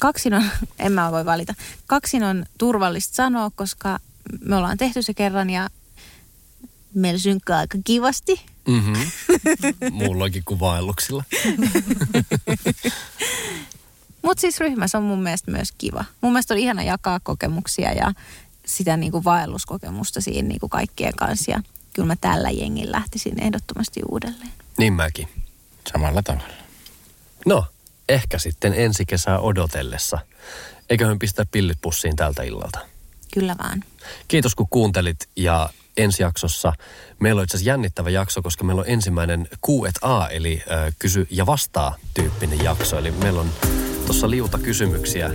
kaksin 0.00 0.34
on, 0.34 0.44
en 0.78 0.92
mä 0.92 1.12
voi 1.12 1.24
valita, 1.24 1.54
kaksin 1.86 2.22
on 2.24 2.46
turvallista 2.58 3.14
sanoa, 3.14 3.50
koska 3.54 3.98
me 4.40 4.56
ollaan 4.56 4.78
tehty 4.78 5.02
se 5.02 5.14
kerran 5.14 5.50
ja 5.50 5.68
meillä 6.94 7.18
synkkää 7.18 7.58
aika 7.58 7.78
kivasti. 7.84 8.40
Mm-hmm. 8.68 8.96
Mullakin 10.06 10.42
kuin 10.44 10.60
vaelluksilla. 10.60 11.24
Mutta 14.22 14.40
siis 14.40 14.60
ryhmässä 14.60 14.98
on 14.98 15.04
mun 15.04 15.22
mielestä 15.22 15.50
myös 15.50 15.72
kiva. 15.78 16.04
Mun 16.20 16.32
mielestä 16.32 16.54
on 16.54 16.60
ihana 16.60 16.82
jakaa 16.82 17.20
kokemuksia 17.20 17.92
ja 17.92 18.12
sitä 18.66 18.96
niin 18.96 19.12
kuin 19.12 19.24
vaelluskokemusta 19.24 20.20
siinä 20.20 20.48
niin 20.48 20.60
kuin 20.60 20.70
kaikkien 20.70 21.16
kanssa. 21.16 21.50
Ja 21.50 21.62
kyllä 21.92 22.06
mä 22.06 22.16
tällä 22.16 22.50
jengin 22.50 22.92
lähtisin 22.92 23.42
ehdottomasti 23.42 24.00
uudelleen. 24.08 24.52
Niin 24.78 24.92
mäkin. 24.92 25.28
Samalla 25.92 26.22
tavalla. 26.22 26.48
No, 27.46 27.66
ehkä 28.08 28.38
sitten 28.38 28.74
ensi 28.76 29.06
kesää 29.06 29.38
odotellessa. 29.38 30.18
Eiköhän 30.90 31.18
pistä 31.18 31.46
pillit 31.50 31.78
pussiin 31.80 32.16
tältä 32.16 32.42
illalta. 32.42 32.78
Kyllä 33.34 33.56
vaan. 33.58 33.84
Kiitos 34.28 34.54
kun 34.54 34.66
kuuntelit 34.70 35.28
ja 35.36 35.70
ensi 35.96 36.22
jaksossa 36.22 36.72
meillä 37.18 37.38
on 37.38 37.44
itse 37.44 37.56
asiassa 37.56 37.70
jännittävä 37.70 38.10
jakso, 38.10 38.42
koska 38.42 38.64
meillä 38.64 38.80
on 38.80 38.88
ensimmäinen 38.88 39.48
Q&A 39.66 40.28
eli 40.28 40.62
äh, 40.70 40.94
kysy 40.98 41.26
ja 41.30 41.46
vastaa 41.46 41.96
tyyppinen 42.14 42.64
jakso. 42.64 42.98
Eli 42.98 43.10
meillä 43.10 43.40
on 43.40 43.50
tuossa 44.06 44.30
liuta 44.30 44.58
kysymyksiä 44.58 45.30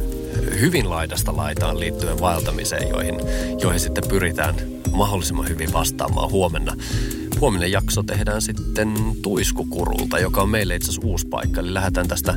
hyvin 0.60 0.90
laidasta 0.90 1.38
laitaan 1.38 1.80
liittyen 1.80 2.20
vaeltamiseen, 2.20 2.90
joihin, 2.90 3.16
joihin 3.62 3.80
sitten 3.80 4.04
pyritään 4.08 4.56
mahdollisimman 4.94 5.50
hyvin 5.50 5.74
vastaamaan 5.74 6.32
huomenna. 6.32 6.76
Huominen 7.42 7.72
jakso 7.72 8.04
tehdään 8.04 8.42
sitten 8.42 8.94
Tuiskukurulta, 9.22 10.20
joka 10.20 10.42
on 10.42 10.50
meille 10.50 10.76
itse 10.76 10.92
asiassa 10.92 11.08
uusi 11.08 11.28
paikka. 11.28 11.62
Eli 11.62 11.74
lähdetään 11.74 12.08
tästä 12.08 12.36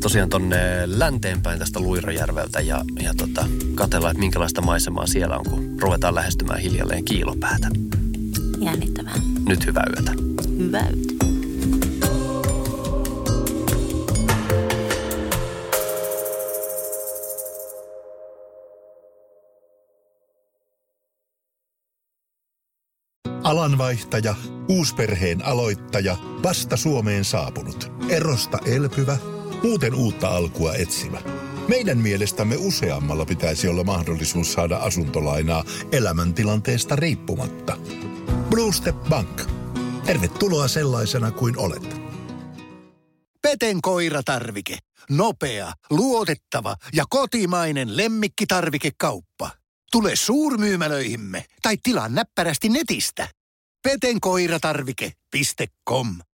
tosiaan 0.00 0.28
tonne 0.28 0.58
länteenpäin 0.86 1.58
tästä 1.58 1.80
Luirajärveltä 1.80 2.60
ja, 2.60 2.84
ja 3.02 3.14
tota, 3.14 3.46
katsellaan, 3.74 4.10
että 4.10 4.20
minkälaista 4.20 4.62
maisemaa 4.62 5.06
siellä 5.06 5.38
on, 5.38 5.44
kun 5.44 5.76
ruvetaan 5.80 6.14
lähestymään 6.14 6.60
hiljalleen 6.60 7.04
kiilopäätä. 7.04 7.68
Jännittävää. 8.60 9.14
Nyt 9.48 9.66
hyvää 9.66 9.84
yötä. 9.96 10.12
hyvät. 10.58 11.25
Alanvaihtaja, 23.66 24.34
uusperheen 24.68 25.44
aloittaja, 25.44 26.16
vasta 26.42 26.76
Suomeen 26.76 27.24
saapunut, 27.24 27.92
erosta 28.08 28.58
elpyvä, 28.66 29.18
muuten 29.62 29.94
uutta 29.94 30.28
alkua 30.28 30.74
etsimä. 30.74 31.18
Meidän 31.68 31.98
mielestämme 31.98 32.56
useammalla 32.56 33.24
pitäisi 33.24 33.68
olla 33.68 33.84
mahdollisuus 33.84 34.52
saada 34.52 34.76
asuntolainaa 34.76 35.64
elämäntilanteesta 35.92 36.96
riippumatta. 36.96 37.76
Blue 38.50 38.72
Step 38.72 38.96
Bank. 39.08 39.42
Tervetuloa 40.04 40.68
sellaisena 40.68 41.30
kuin 41.30 41.58
olet. 41.58 41.96
Peten 43.42 43.82
koiratarvike. 43.82 44.78
Nopea, 45.10 45.72
luotettava 45.90 46.76
ja 46.94 47.04
kotimainen 47.10 47.96
lemmikkitarvikekauppa. 47.96 49.50
Tule 49.92 50.16
suurmyymälöihimme 50.16 51.44
tai 51.62 51.76
tilaa 51.82 52.08
näppärästi 52.08 52.68
netistä. 52.68 53.28
petenkoiratarvike.com 53.80 56.18